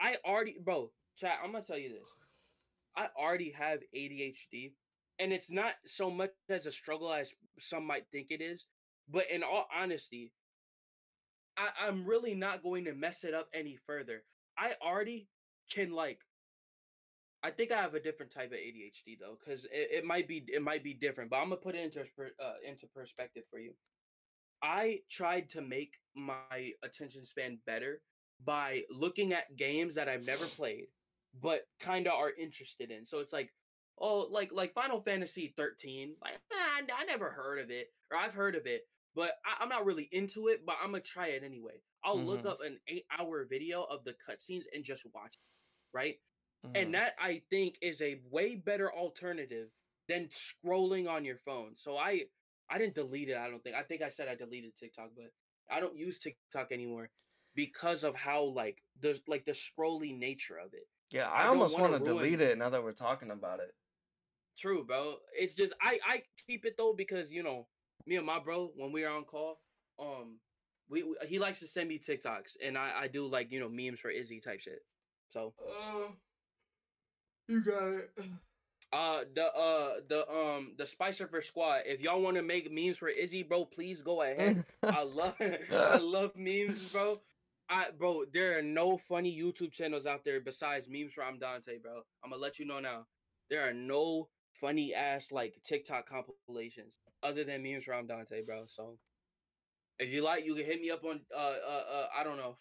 [0.00, 1.38] I already, bro, chat.
[1.42, 2.08] I'm gonna tell you this.
[2.96, 4.72] I already have ADHD,
[5.18, 8.66] and it's not so much as a struggle as some might think it is.
[9.08, 10.32] But in all honesty,
[11.56, 14.22] I, I'm really not going to mess it up any further.
[14.58, 15.28] I already
[15.70, 16.20] can like.
[17.42, 20.44] I think I have a different type of ADHD though, because it, it might be
[20.48, 21.30] it might be different.
[21.30, 23.72] But I'm gonna put it into uh, into perspective for you.
[24.62, 28.00] I tried to make my attention span better
[28.44, 30.86] by looking at games that I've never played,
[31.40, 33.04] but kind of are interested in.
[33.04, 33.50] So it's like,
[33.98, 38.34] oh, like like Final Fantasy 13, like ah, I, never heard of it, or I've
[38.34, 38.82] heard of it,
[39.14, 40.64] but I, I'm not really into it.
[40.66, 41.82] But I'm gonna try it anyway.
[42.04, 42.46] I'll look Mhm.
[42.46, 45.40] up an eight-hour video of the cutscenes and just watch it,
[45.96, 46.16] right?
[46.64, 46.70] Mhm.
[46.74, 49.70] And that I think is a way better alternative
[50.08, 51.76] than scrolling on your phone.
[51.76, 52.26] So I
[52.68, 53.76] I didn't delete it, I don't think.
[53.76, 55.32] I think I said I deleted TikTok, but
[55.70, 57.10] I don't use TikTok anymore
[57.54, 60.88] because of how like the like the scrolly nature of it.
[61.10, 63.74] Yeah, I I, almost want to delete it now that we're talking about it.
[64.58, 65.16] True, bro.
[65.32, 67.66] It's just I I keep it though because you know
[68.06, 69.60] me and my bro when we are on call,
[69.98, 70.38] um,
[70.88, 73.68] we, we he likes to send me TikToks and I I do like you know
[73.68, 74.80] memes for Izzy type shit.
[75.28, 76.12] So Uh,
[77.48, 78.10] you got it.
[78.92, 81.80] Uh, the uh, the um, the Spiceifer Squad.
[81.84, 84.64] If y'all want to make memes for Izzy, bro, please go ahead.
[84.84, 85.34] I love,
[85.72, 87.20] I love memes, bro.
[87.68, 92.02] I, bro, there are no funny YouTube channels out there besides memes from Dante, bro.
[92.22, 93.06] I'm gonna let you know now.
[93.50, 98.64] There are no funny ass like TikTok compilations other than memes from Dante, bro.
[98.66, 98.98] So,
[99.98, 102.56] if you like, you can hit me up on uh uh, uh I don't know,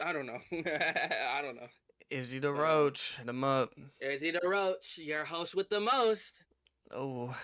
[0.00, 1.68] I don't know, I don't know.
[2.10, 3.74] Is he the Uh, Roach, hit him up.
[4.00, 6.44] Is he the Roach, your host with the most.
[6.90, 7.36] Oh.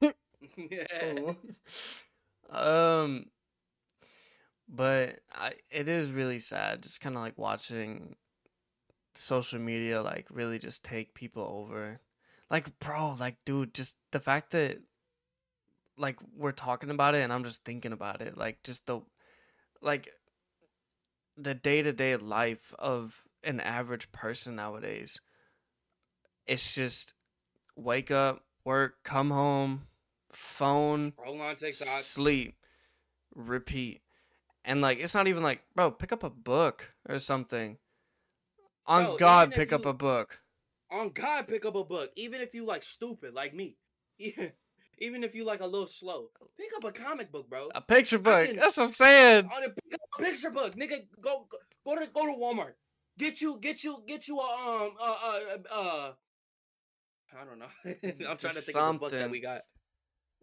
[2.50, 3.24] um
[4.72, 8.16] but I it is really sad just kind of like watching
[9.14, 12.00] social media like really just take people over.
[12.50, 14.78] Like bro, like dude, just the fact that
[15.98, 19.00] like we're talking about it and I'm just thinking about it, like just the
[19.80, 20.08] like
[21.36, 25.20] the day-to-day life of an average person nowadays.
[26.46, 27.14] It's just
[27.76, 29.86] wake up, work, come home,
[30.32, 31.86] phone, Roll on TikTok.
[31.86, 32.56] sleep,
[33.34, 34.01] repeat.
[34.64, 37.78] And like it's not even like, bro, pick up a book or something.
[38.86, 40.40] On Bro, God, pick up a book.
[40.90, 42.10] on God, pick up a book.
[42.16, 43.76] Even if you like stupid like me.
[44.98, 46.28] Even if you like a little slow.
[46.56, 47.68] Pick up a comic book, bro.
[47.74, 48.46] A picture book.
[48.46, 49.48] can- That's what I'm saying.
[49.52, 51.06] On a, pick up a picture book, nigga.
[51.20, 52.74] Go go, go to go to Walmart.
[53.18, 56.12] Get you get you get you a um uh uh uh.
[57.40, 57.66] I don't know.
[58.30, 59.62] I'm trying to think of a book that we got.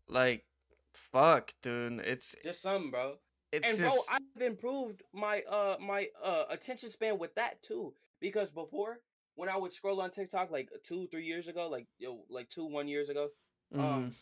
[0.07, 0.45] Like
[0.93, 1.99] fuck, dude.
[1.99, 3.15] It's Just some, bro.
[3.51, 7.93] It's and just bro, I've improved my uh my uh attention span with that too.
[8.19, 8.99] Because before,
[9.35, 12.65] when I would scroll on TikTok like two, three years ago, like yo, like two,
[12.65, 13.29] one years ago,
[13.73, 13.81] mhm.
[13.81, 14.15] um,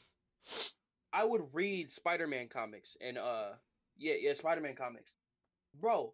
[1.12, 3.50] I would read Spider-Man comics and uh
[3.98, 5.14] yeah, yeah, Spider-Man comics.
[5.80, 6.14] Bro,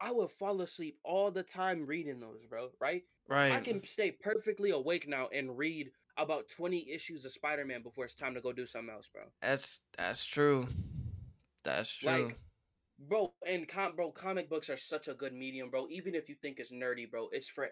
[0.00, 3.02] I would fall asleep all the time reading those, bro, right?
[3.28, 3.52] right.
[3.52, 8.14] I can stay perfectly awake now and read about 20 issues of Spider-Man before it's
[8.14, 9.22] time to go do something else, bro.
[9.40, 10.68] That's that's true.
[11.64, 12.26] That's true.
[12.26, 12.38] Like,
[13.08, 15.86] bro, and com- bro, comic books are such a good medium, bro.
[15.90, 17.68] Even if you think it's nerdy, bro, it's for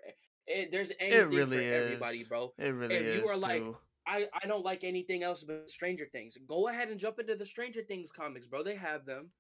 [0.46, 2.52] it, there's anything it really for everybody, bro.
[2.58, 3.62] it really if you is are like.
[4.04, 6.36] I I don't like anything else but Stranger Things.
[6.48, 8.64] Go ahead and jump into the Stranger Things comics, bro.
[8.64, 9.30] They have them.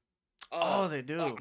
[0.52, 1.18] oh, Uh, they do.
[1.20, 1.34] uh,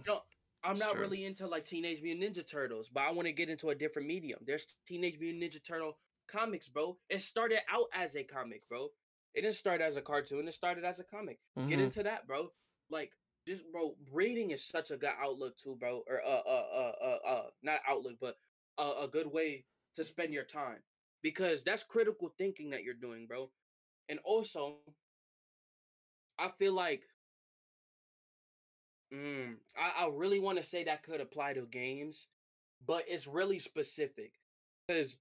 [0.64, 1.02] I'm not Sure.
[1.02, 4.08] really into like Teenage Mutant Ninja Turtles, but I want to get into a different
[4.08, 4.40] medium.
[4.46, 6.98] There's Teenage Mutant Ninja Turtle comics, bro.
[7.10, 8.90] It started out as a comic, bro.
[9.36, 10.48] It didn't start as a cartoon.
[10.48, 11.40] It started as a comic.
[11.68, 11.84] Get Mhm.
[11.84, 12.52] into that, bro.
[12.92, 13.14] Like,
[13.48, 16.04] just bro, reading is such a good outlook too, bro.
[16.08, 18.38] Or uh uh uh uh, uh not outlook, but
[18.78, 19.66] uh, a good way
[19.96, 20.80] to spend your time
[21.24, 23.52] because that's critical thinking that you're doing, bro.
[24.10, 24.76] And also,
[26.38, 27.04] I feel like,
[29.14, 32.28] mm, I, I really want to say that could apply to games,
[32.86, 34.40] but it's really specific
[34.88, 35.18] because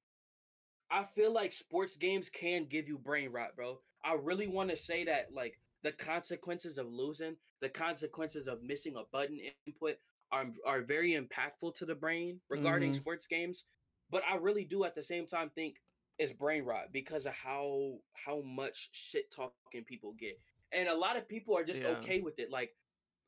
[0.91, 3.81] I feel like sports games can give you brain rot, bro.
[4.05, 8.97] I really want to say that like the consequences of losing, the consequences of missing
[8.97, 9.99] a button input
[10.33, 12.97] are are very impactful to the brain regarding Mhm.
[12.97, 13.67] sports games.
[14.11, 15.83] But I really do at the same time think
[16.19, 20.43] it's brain rot because of how how much shit talking people get.
[20.73, 21.91] And a lot of people are just Yeah.
[21.99, 22.51] okay with it.
[22.51, 22.77] Like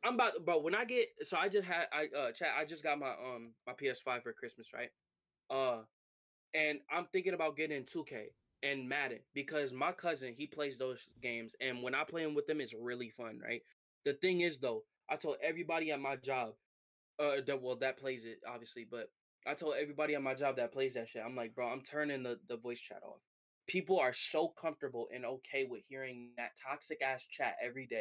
[0.05, 2.83] I'm about bro, when I get so I just had I uh chat I just
[2.83, 4.91] got my um my PS5 for Christmas, right?
[5.51, 5.85] Uh
[6.55, 11.57] and I'm thinking about getting 2K and Madden because my cousin he plays those games,
[11.61, 13.63] and when I play them with them, it's really fun, right?
[14.05, 16.55] The thing is though, I told everybody at my job,
[17.19, 19.11] uh, that well that plays it obviously, but
[19.47, 22.23] I told everybody at my job that plays that shit, I'm like, bro, I'm turning
[22.23, 23.21] the the voice chat off.
[23.67, 27.97] People are so comfortable and okay with hearing that toxic ass chat every day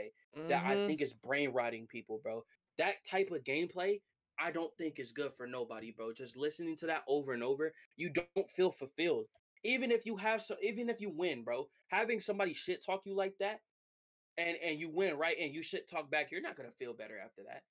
[0.47, 0.77] that I Mhm.
[0.77, 2.45] think is brain rotting people, bro.
[2.77, 4.01] That type of gameplay,
[4.39, 6.13] I don't think is good for nobody, bro.
[6.13, 9.27] Just listening to that over and over, you don't feel fulfilled.
[9.63, 13.15] Even if you have so, even if you win, bro, having somebody shit talk you
[13.15, 13.59] like that,
[14.37, 17.17] and and you win, right, and you shit talk back, you're not gonna feel better
[17.23, 17.63] after that.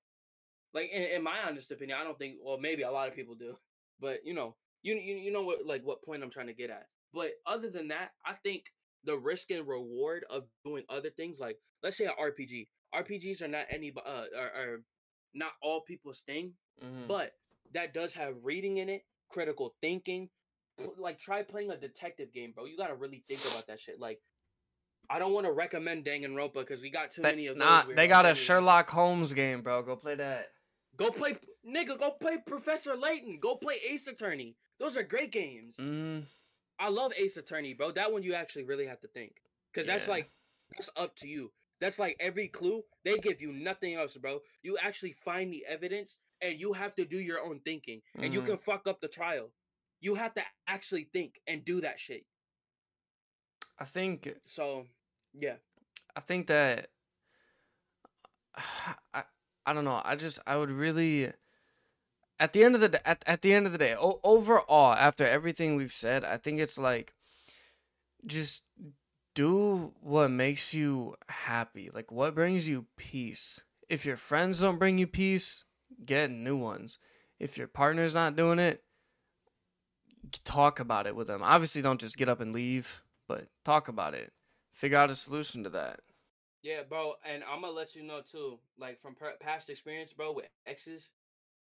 [0.73, 2.37] Like in, in my honest opinion, I don't think.
[2.43, 3.57] Well, maybe a lot of people do,
[4.01, 6.71] but you know, you you you know what like what point I'm trying to get
[6.71, 6.87] at.
[7.13, 8.65] But other than that, I think
[9.05, 12.69] the risk and reward of doing other things, like let's say an RPG.
[12.95, 14.83] RPGs are not any uh are, are
[15.35, 17.07] not all people's thing, Mhm.
[17.09, 17.33] but
[17.73, 20.29] that does have reading in it, critical thinking.
[20.99, 22.65] Like try playing a detective game, bro.
[22.65, 24.01] You gotta really think about that shit.
[24.01, 24.21] Like,
[25.11, 27.65] I don't want to recommend Danganronpa because we got too They- many of those.
[27.67, 29.83] nah, they got a Sherlock Holmes game, bro.
[29.83, 30.53] Go play that.
[30.97, 31.99] Go play, nigga.
[31.99, 33.39] Go play Professor Layton.
[33.41, 34.57] Go play Ace Attorney.
[34.79, 35.77] Those are great games.
[35.79, 36.25] Mm,
[36.79, 37.91] I love Ace Attorney, bro.
[37.93, 39.33] That one you actually really have to think
[39.73, 40.31] because that's like
[40.77, 41.53] that's up to you.
[41.81, 44.41] That's like every clue they give you nothing else, bro.
[44.63, 48.41] You actually find the evidence and you have to do your own thinking, and you
[48.43, 48.47] Mhm.
[48.47, 49.51] can fuck up the trial.
[50.01, 52.25] You have to actually think and do that shit.
[53.79, 54.87] I think So,
[55.39, 55.57] yeah,
[56.17, 56.89] I think that
[59.15, 59.25] I
[59.67, 60.01] I don't know.
[60.05, 61.33] I just I would really
[62.39, 64.95] at the end of the day, at, at the end of the day, o- overall
[64.95, 67.13] after everything we've said, I think it's like
[68.27, 68.63] just
[69.35, 71.91] do what makes you happy.
[71.93, 73.61] Like what brings you peace.
[73.89, 75.65] If your friends don't bring you peace,
[76.05, 76.99] get new ones.
[77.39, 78.83] If your partner's not doing it,
[80.45, 81.43] talk about it with them.
[81.43, 84.33] Obviously don't just get up and leave, but talk about it.
[84.73, 86.01] Figure out a solution to that.
[86.63, 87.15] yeah, bro.
[87.25, 91.11] And I'm gonna let you know too, like from per- past experience, bro, with exes.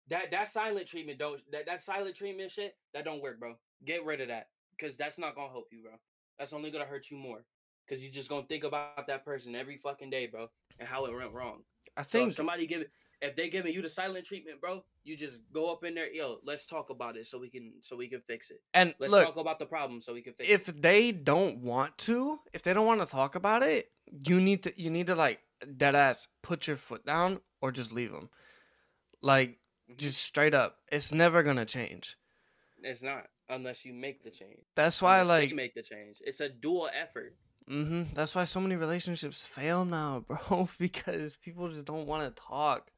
[0.09, 3.55] That that silent treatment don't that that silent treatment shit that don't work, bro.
[3.85, 4.47] Get rid of that
[4.77, 5.91] because that's not gonna help you, bro.
[6.37, 7.45] That's only gonna hurt you more
[7.87, 11.13] because you're just gonna think about that person every fucking day, bro, and how it
[11.13, 11.63] went wrong.
[11.97, 12.85] I So think somebody give
[13.21, 16.37] if they giving you the silent treatment, bro, you just go up in there, yo,
[16.43, 18.61] let's talk about it so we can so we can fix it.
[18.73, 20.53] and Let's look, talk about the problem so we can fix it.
[20.53, 23.91] if they don't want to, if they don't want to talk about it,
[24.25, 25.39] you need to you need to like
[25.77, 28.29] dead ass put your foot down or just leave them.
[29.21, 29.59] Like
[29.89, 29.97] Mhm.
[29.97, 32.17] just straight up, it's never gonna change.
[32.81, 34.63] It's not unless you make the change.
[34.75, 36.21] That's why Unless like make the change.
[36.21, 37.35] It's a dual effort.
[37.67, 42.41] hmm that's why so many relationships fail now, bro, because people just don't want to
[42.41, 42.91] talk.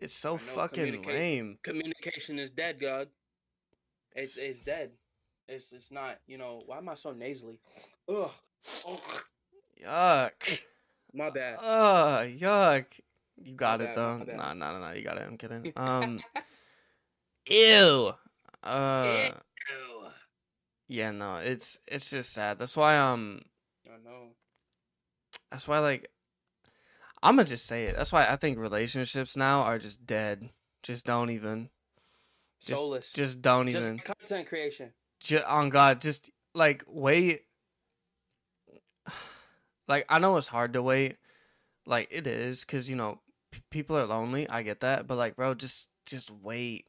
[0.00, 1.58] It's so fucking lame.
[1.62, 3.08] Communication is dead, God.
[4.16, 4.90] It's it's dead.
[5.46, 6.18] It's it's not.
[6.26, 7.60] You know why am I so nasally?
[8.08, 8.30] Ugh.
[8.88, 8.98] Ugh.
[9.82, 10.60] Yuck.
[11.12, 11.56] My bad.
[11.56, 12.86] Uh, yuck.
[13.42, 14.16] You got My it bad, though.
[14.36, 14.92] Nah, nah, nah, nah.
[14.92, 15.26] You got it.
[15.26, 15.72] I'm kidding.
[15.76, 16.20] Um,
[17.48, 18.12] ew.
[18.62, 20.06] Uh, Ew.
[20.88, 21.36] yeah, no.
[21.36, 22.58] It's it's just sad.
[22.58, 23.40] That's why um,
[23.86, 24.28] I know.
[25.50, 26.10] that's why like,
[27.22, 27.96] I'm gonna just say it.
[27.96, 30.48] That's why I think relationships now are just dead.
[30.82, 31.68] Just don't even.
[32.60, 33.12] Just- Soulless.
[33.12, 33.98] Just don't Just even.
[33.98, 34.92] content creation.
[35.20, 37.42] Ju- on God, just like wait.
[39.88, 41.16] Like I know it's hard to wait,
[41.84, 43.18] like it is, cause you know
[43.50, 44.48] p- people are lonely.
[44.48, 46.86] I get that, but like, bro, just just wait.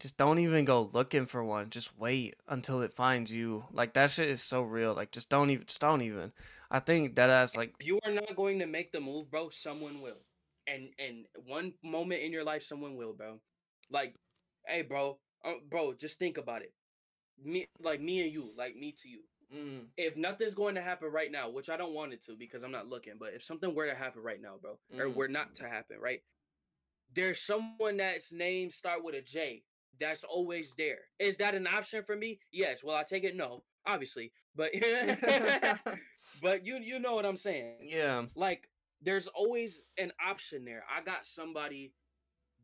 [0.00, 1.70] Just don't even go looking for one.
[1.70, 3.66] Just wait until it finds you.
[3.72, 4.92] Like that shit is so real.
[4.92, 5.66] Like just don't even.
[5.66, 6.32] Just don't even.
[6.72, 9.50] I think that ass like If you are not going to make the move, bro,
[9.50, 10.20] someone will.
[10.66, 13.40] And and one moment in your life, someone will, bro.
[13.90, 14.16] Like,
[14.66, 16.72] hey, bro, uh, bro, just think about it.
[17.42, 19.22] Me, like me and you, like me to you.
[19.54, 22.62] mm, If nothing's going to happen right now, which I don't want it to because
[22.62, 25.16] I'm not looking, but if something were to happen right now, bro, or Mm.
[25.16, 26.22] were not to happen, right?
[27.14, 29.64] There's someone that's name start with a J
[29.98, 31.00] that's always there.
[31.18, 32.40] Is that an option for me?
[32.52, 32.82] Yes.
[32.84, 34.72] Well, I take it no, obviously, but
[36.40, 38.26] but you you know what I'm saying yeah.
[38.34, 38.68] like
[39.00, 40.84] there's always an option there.
[40.94, 41.94] I got somebody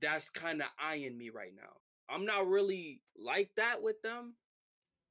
[0.01, 1.79] that's kind of eyeing me right now.
[2.09, 4.35] I'm not really like that with them.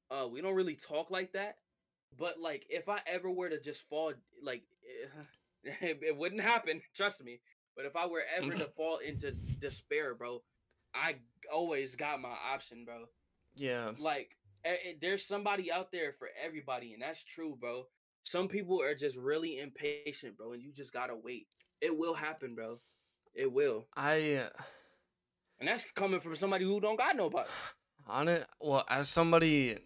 [0.09, 1.57] Uh we don't really talk like that.
[2.17, 4.63] But like if I ever were to just fall like
[5.63, 7.41] it, it wouldn't happen, trust me.
[7.75, 10.43] But if I were ever to fall into despair, bro,
[10.93, 11.15] I
[11.51, 13.05] always got my option, bro
[13.55, 13.93] Yeah.
[13.97, 17.85] like eh, eh, there's somebody out there for everybody and that's true bro
[18.27, 21.47] some people are just really impatient bro and you just gotta wait
[21.81, 22.79] it will happen bro
[23.33, 24.33] it will I.
[24.33, 24.49] Uh,
[25.59, 27.49] and that's coming from somebody who don't got nobody
[28.07, 29.77] On it, well, as somebody,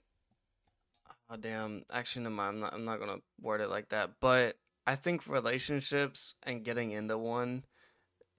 [1.30, 2.56] oh damn, actually, no, mind.
[2.56, 2.74] I'm not.
[2.74, 4.12] I'm not gonna word it like that.
[4.22, 7.64] But I think relationships and getting into one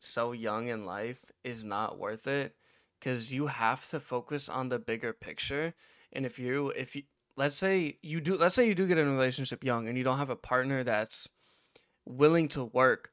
[0.00, 2.54] so young in life is not worth it
[2.98, 5.74] because you have to focus on the bigger picture.
[6.12, 7.02] And if you, if you,
[7.36, 10.04] let's say you do, let's say you do get in a relationship young and you
[10.04, 11.28] don't have a partner that's
[12.04, 13.10] willing to work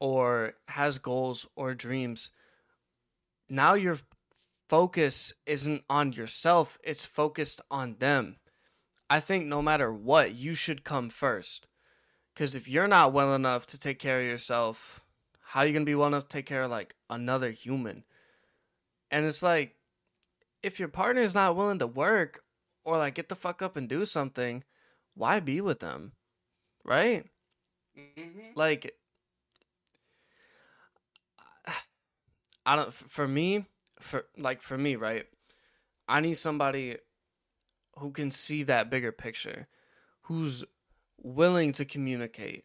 [0.00, 2.30] or has goals or dreams.
[3.48, 3.98] Now your
[4.68, 8.36] focus isn't on yourself, it's focused on them.
[9.10, 11.66] I think no matter what, you should come first.
[12.34, 15.00] Because if you're not well enough to take care of yourself,
[15.40, 18.04] how are you going to be well enough to take care of like another human?
[19.10, 19.74] And it's like,
[20.62, 22.42] if your partner is not willing to work
[22.88, 24.64] or like get the fuck up and do something,
[25.14, 26.12] why be with them?
[26.84, 27.26] Right?
[27.98, 28.40] mm-hmm.
[28.54, 28.94] like
[32.66, 33.66] I don't for me
[34.00, 35.26] for like for me right
[36.08, 36.96] I need somebody
[37.98, 39.68] who can see that bigger picture
[40.22, 40.64] who's
[41.16, 42.64] willing to communicate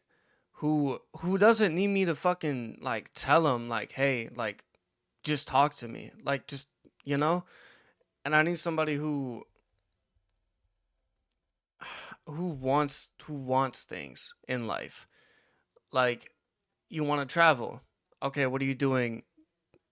[0.58, 4.64] who who doesn't need me to fucking like tell him like hey like
[5.24, 6.68] just talk to me like just
[7.04, 7.44] you know
[8.26, 9.44] and I need somebody who
[12.26, 15.08] who wants who wants things in life.
[15.92, 16.32] Like
[16.90, 17.82] you want to travel.
[18.22, 19.24] Okay what are you doing?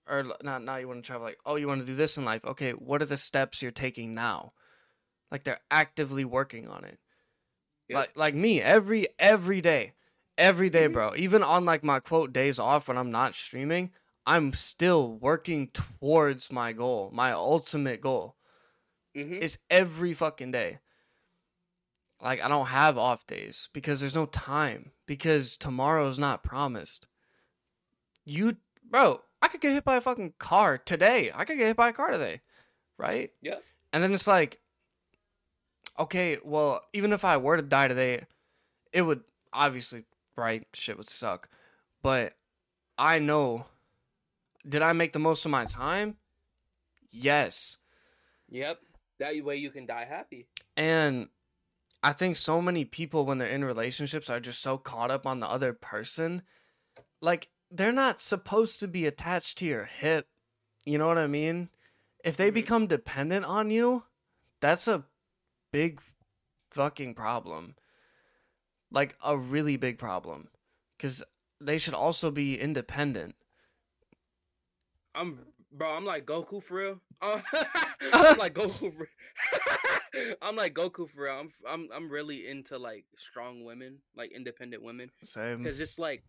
[0.08, 2.26] Or not now you want to travel like oh you want to do this in
[2.26, 2.44] life.
[2.46, 4.54] Okay what are the steps you're taking now?
[5.32, 7.00] Like they're actively working on it.
[7.90, 7.98] Yep.
[7.98, 9.94] like like me every every day.
[10.38, 10.94] Every day, Mhm.
[10.94, 11.16] bro.
[11.16, 13.92] Even on like my quote days off when i'm not streaming
[14.26, 18.36] i'm still working towards my goal my ultimate goal.
[19.16, 19.40] Mm-hmm.
[19.42, 20.80] it's every fucking day.
[22.22, 27.08] Like I don't have off days because there's no time because tomorrow's not promised.
[28.26, 28.58] You
[28.90, 31.32] bro, I could get hit by a fucking car today.
[31.34, 32.42] I could get hit by a car today.
[32.98, 33.32] Right?
[33.42, 33.56] Yeah.
[33.92, 34.60] And then it's like
[36.00, 38.26] okay, well, even if I were to die today,
[38.94, 40.06] it would obviously
[40.36, 41.50] right shit would suck.
[42.04, 42.34] But
[42.98, 43.66] I know
[44.68, 46.18] did I make the most of my time?
[47.10, 47.78] Yes.
[48.50, 48.80] Yep.
[49.20, 50.48] That way you can die happy.
[50.78, 51.30] And
[52.04, 55.40] I think so many people, when they're in relationships, are just so caught up on
[55.40, 56.42] the other person.
[57.22, 60.28] Like, they're not supposed to be attached to your hip.
[60.86, 61.70] You know what I mean?
[62.24, 62.56] If they Mhm.
[62.56, 64.06] become dependent on you,
[64.60, 65.06] that's a
[65.72, 66.02] big
[66.72, 67.76] fucking problem.
[68.90, 70.50] Like, a really big problem.
[70.98, 71.24] Because
[71.60, 73.36] they should also be independent.
[75.14, 75.92] I'm bro.
[75.92, 77.02] I'm like Goku for real.
[77.22, 77.40] Uh,
[78.14, 78.94] I'm like Goku.
[78.96, 79.08] For,
[80.42, 81.34] I'm like Goku for real.
[81.34, 85.60] I'm I'm I'm really into like strong women, like independent women, Same.
[85.60, 86.24] because it's like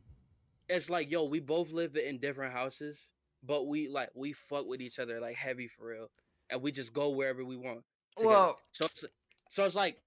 [0.69, 3.07] it's like yo, we both live in different houses,
[3.43, 6.11] but we like we fuck with each other like heavy for real,
[6.51, 7.83] and we just go wherever we want.
[8.17, 8.35] together.
[8.35, 9.05] Well, so it's,
[9.51, 9.99] so it's like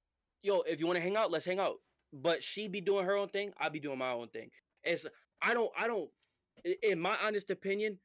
[0.44, 1.78] yo, if you want to hang out, let's hang out.
[2.14, 4.50] But she be doing her own thing, I be doing my own thing.
[4.84, 5.06] It's
[5.42, 6.10] I don't I don't
[6.82, 7.98] in my honest opinion,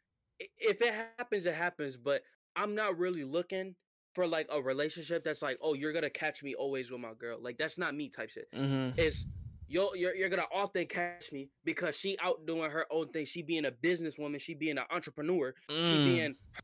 [0.59, 1.97] if it happens, it happens.
[1.97, 2.22] But
[2.57, 3.74] I'm not really looking
[4.14, 7.38] for like a relationship that's like, oh, you're gonna catch me always with my girl.
[7.40, 8.48] Like that's not me type shit.
[8.53, 8.98] Mm-hmm.
[8.98, 9.26] Is
[9.68, 13.24] you're, you're you're gonna often catch me because she out doing her own thing.
[13.24, 15.84] She being a businesswoman, she being an entrepreneur, mm.
[15.84, 16.62] she being her.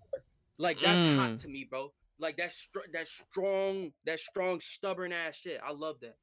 [0.59, 1.17] like that's mm.
[1.17, 1.93] hot to me, bro.
[2.19, 5.61] Like that's str- that strong, that strong, stubborn ass shit.
[5.65, 6.17] I love that.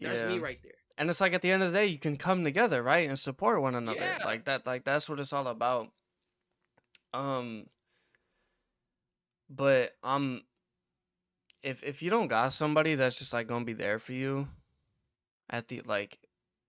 [0.00, 0.28] That's yeah.
[0.28, 0.72] me right there.
[0.96, 3.18] And it's like at the end of the day, you can come together, right, and
[3.18, 4.00] support one another.
[4.00, 4.24] Yeah.
[4.24, 5.88] Like that, like that's what it's all about.
[7.12, 7.66] Um,
[9.50, 10.42] but um,
[11.62, 14.48] if if you don't got somebody that's just like gonna be there for you,
[15.50, 16.20] at the like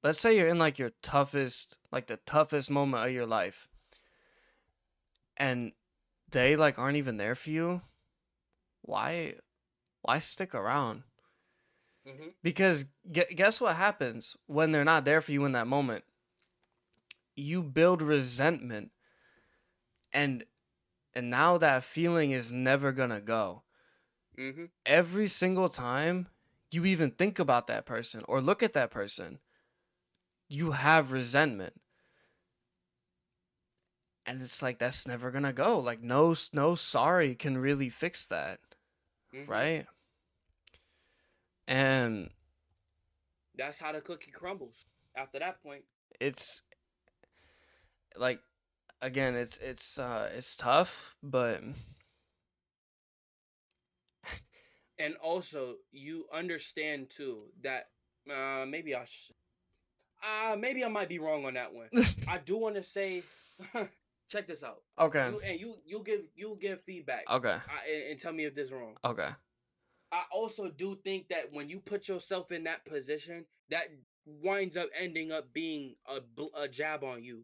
[0.04, 3.68] let's say you're in like your toughest like the toughest moment of your life
[5.38, 5.72] and
[6.32, 7.82] they like aren't even there for you
[8.82, 9.36] why
[10.02, 11.04] why stick around
[12.08, 12.30] mm-hmm.
[12.42, 16.04] because guess what happens when they're not there for you in that moment
[17.36, 18.92] you build resentment
[20.12, 20.44] and
[21.14, 23.64] and now that feeling is never gonna go
[24.38, 24.66] mm-hmm.
[24.86, 26.28] every single time
[26.72, 29.40] you even think about that person or look at that person,
[30.48, 31.74] you have resentment.
[34.26, 35.80] And it's like that's never gonna go.
[35.80, 38.60] Like no no sorry can really fix that.
[39.36, 39.52] Mm-hmm.
[39.52, 39.86] Right?
[41.68, 42.30] And
[43.58, 44.76] that's how the cookie crumbles
[45.16, 45.84] after that point.
[46.20, 46.62] It's
[48.16, 48.40] like
[49.02, 51.62] again, it's it's uh it's tough, but
[55.02, 57.90] and also you understand too that
[58.30, 59.32] uh, maybe I, sh-
[60.24, 61.90] uh, maybe I might be wrong on that one.
[62.28, 63.24] I do want to say,
[64.30, 64.82] check this out.
[65.00, 65.30] Okay.
[65.30, 67.24] You, and you you give you give feedback.
[67.30, 67.50] Okay.
[67.50, 68.96] Uh, and, and, tell me if this is wrong.
[69.04, 69.30] Okay.
[70.12, 73.86] I also do think that when you put yourself in that position, that
[74.26, 76.20] winds up ending up being a
[76.62, 77.44] a jab on you.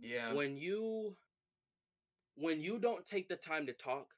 [0.00, 0.32] Yeah.
[0.34, 1.16] When you
[2.36, 4.14] when you don't take the time to talk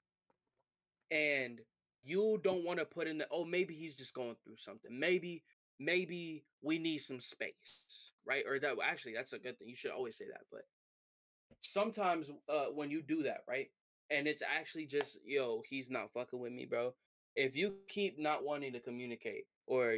[1.10, 1.60] and
[2.02, 4.98] you don't want to put in the oh maybe he's just going through something.
[4.98, 5.44] Maybe
[5.78, 8.44] maybe we need some space right?
[8.46, 9.68] Or that actually that's a good thing.
[9.68, 10.62] You should always say that but
[11.62, 13.68] sometimes uh when you do that right
[14.10, 16.94] and it's actually just yo he's not fucking with me bro.
[17.36, 19.92] If you keep not wanting to communicate or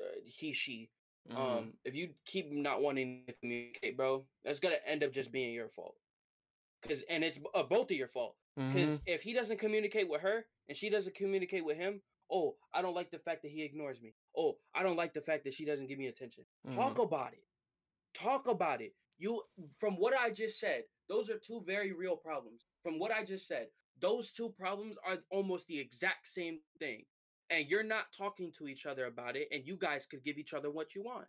[0.00, 0.90] uh, he she
[1.30, 1.40] mm-hmm.
[1.40, 5.52] um if you keep not wanting to communicate bro that's gonna end up just being
[5.52, 5.94] your fault
[6.82, 9.02] because and it's uh, both of your fault because mm-hmm.
[9.06, 12.00] if he doesn't communicate with her and she doesn't communicate with him,
[12.30, 14.14] oh, I don't like the fact that he ignores me.
[14.36, 16.44] Oh, I don't like the fact that she doesn't give me attention.
[16.66, 16.76] Mm-hmm.
[16.76, 17.44] Talk about it.
[18.14, 18.94] Talk about it.
[19.18, 19.42] You
[19.78, 22.62] from what I just said, those are two very real problems.
[22.82, 23.68] From what I just said,
[24.00, 27.04] those two problems are almost the exact same thing.
[27.50, 30.52] And you're not talking to each other about it, and you guys could give each
[30.54, 31.28] other what you want.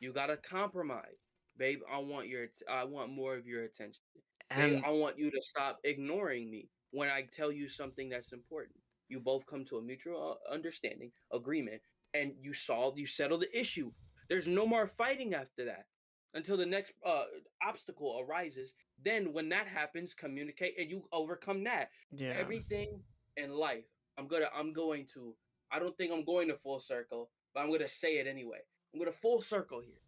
[0.00, 1.26] You gotta compromise,
[1.56, 1.80] babe.
[1.90, 4.02] I want your, I want more of your attention.
[4.50, 8.78] And I want you to stop ignoring me when I tell you something that's important.
[9.08, 11.82] You both come to a mutual uh, understanding, agreement,
[12.14, 13.92] and you solve, you settle the issue.
[14.28, 15.86] There's no more fighting after that
[16.34, 17.24] until the next uh,
[17.62, 18.72] obstacle arises.
[19.02, 21.90] Then, when that happens, communicate and you overcome that.
[22.10, 22.34] Yeah.
[22.38, 23.02] Everything
[23.36, 23.84] in life,
[24.18, 25.34] I'm gonna, I'm going to.
[25.70, 28.58] I don't think I'm going to full circle, but I'm gonna say it anyway.
[28.92, 30.00] I'm gonna full circle here.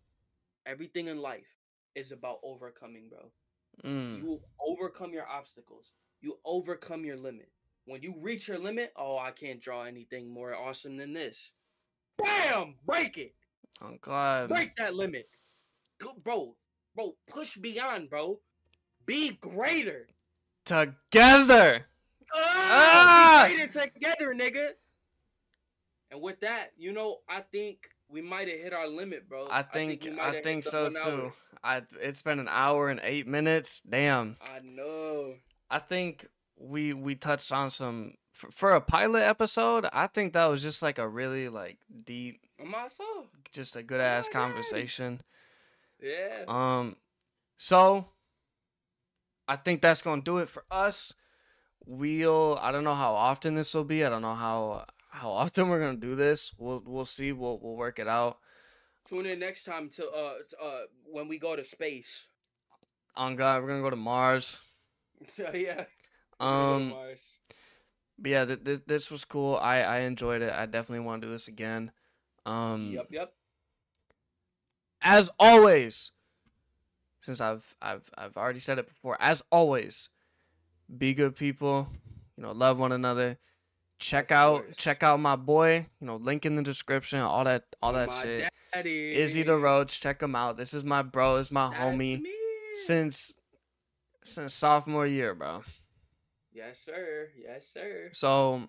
[0.66, 1.46] Everything in life
[1.94, 3.30] is about overcoming, bro.
[3.84, 4.18] Mm.
[4.18, 5.92] You overcome your obstacles.
[6.20, 7.50] You overcome your limit.
[7.86, 11.52] When you reach your limit, oh, I can't draw anything more awesome than this.
[12.18, 12.74] Bam!
[12.84, 13.34] Break it.
[13.82, 14.48] Oh God.
[14.48, 15.28] Break that limit.
[15.98, 16.56] Go, bro,
[16.94, 18.40] bro, push beyond, bro.
[19.06, 20.06] Be greater.
[20.64, 21.86] Together.
[22.34, 23.46] Ah!
[23.48, 24.70] Be greater together, nigga.
[26.10, 29.46] And with that, you know, I think we might have hit our limit, bro.
[29.50, 31.32] I think I think, I think so too.
[31.62, 33.80] I it's been an hour and eight minutes.
[33.80, 34.36] Damn.
[34.42, 35.34] I know.
[35.70, 36.26] I think
[36.56, 39.86] we we touched on some for, for a pilot episode.
[39.92, 44.28] I think that was just like a really like deep, myself, just a good ass
[44.28, 45.20] conversation.
[46.02, 46.44] Yeah.
[46.48, 46.96] Um.
[47.56, 48.06] So.
[49.48, 51.12] I think that's gonna do it for us.
[51.90, 52.56] We'll.
[52.62, 54.04] I don't know how often this will be.
[54.04, 56.52] I don't know how how often we're gonna do this.
[56.56, 57.32] We'll we'll see.
[57.32, 58.38] We'll we'll work it out.
[59.08, 62.28] Tune in next time to uh uh when we go to space.
[63.16, 64.60] On God, we're gonna go to Mars.
[65.52, 65.84] yeah.
[66.38, 66.90] Um.
[66.90, 67.38] Mars.
[68.20, 69.56] But yeah, th- th- this was cool.
[69.56, 70.52] I I enjoyed it.
[70.52, 71.90] I definitely want to do this again.
[72.46, 72.90] Um.
[72.92, 73.08] Yep.
[73.10, 73.32] Yep.
[75.02, 76.12] As always,
[77.20, 79.16] since I've I've I've already said it before.
[79.18, 80.08] As always,
[80.98, 81.88] be good people.
[82.36, 83.38] You know, love one another
[83.98, 85.86] check out check out my boy.
[86.00, 87.20] You know, link in the description.
[87.20, 88.48] All that all that My shit.
[88.72, 89.14] Daddy.
[89.14, 90.56] Izzy the Roach, check him out.
[90.56, 91.36] This is my bro.
[91.36, 92.32] This is my That's homie me.
[92.74, 93.34] since
[94.24, 95.62] since sophomore year, bro.
[96.52, 97.28] Yes, sir.
[97.36, 98.10] Yes, sir.
[98.12, 98.62] So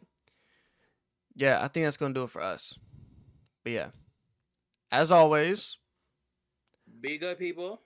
[1.36, 2.78] yeah, I think that's gonna do it for us.
[3.64, 3.88] But yeah,
[4.92, 5.78] as always,
[7.00, 7.80] Be good, people.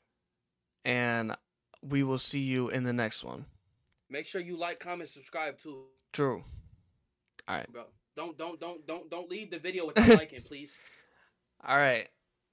[0.83, 1.35] and
[1.81, 3.45] we will see you in the next one.
[4.09, 6.43] Make sure you like, comment, subscribe too, True.
[7.47, 7.71] All right.
[7.71, 7.85] bro.
[8.15, 10.73] Don't don't don't don't don't leave the video without liking, please.
[11.67, 12.07] All right.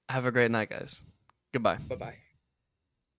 [0.09, 1.01] Have a great night, guys.
[1.53, 1.77] Goodbye.
[1.77, 2.17] Bye bye.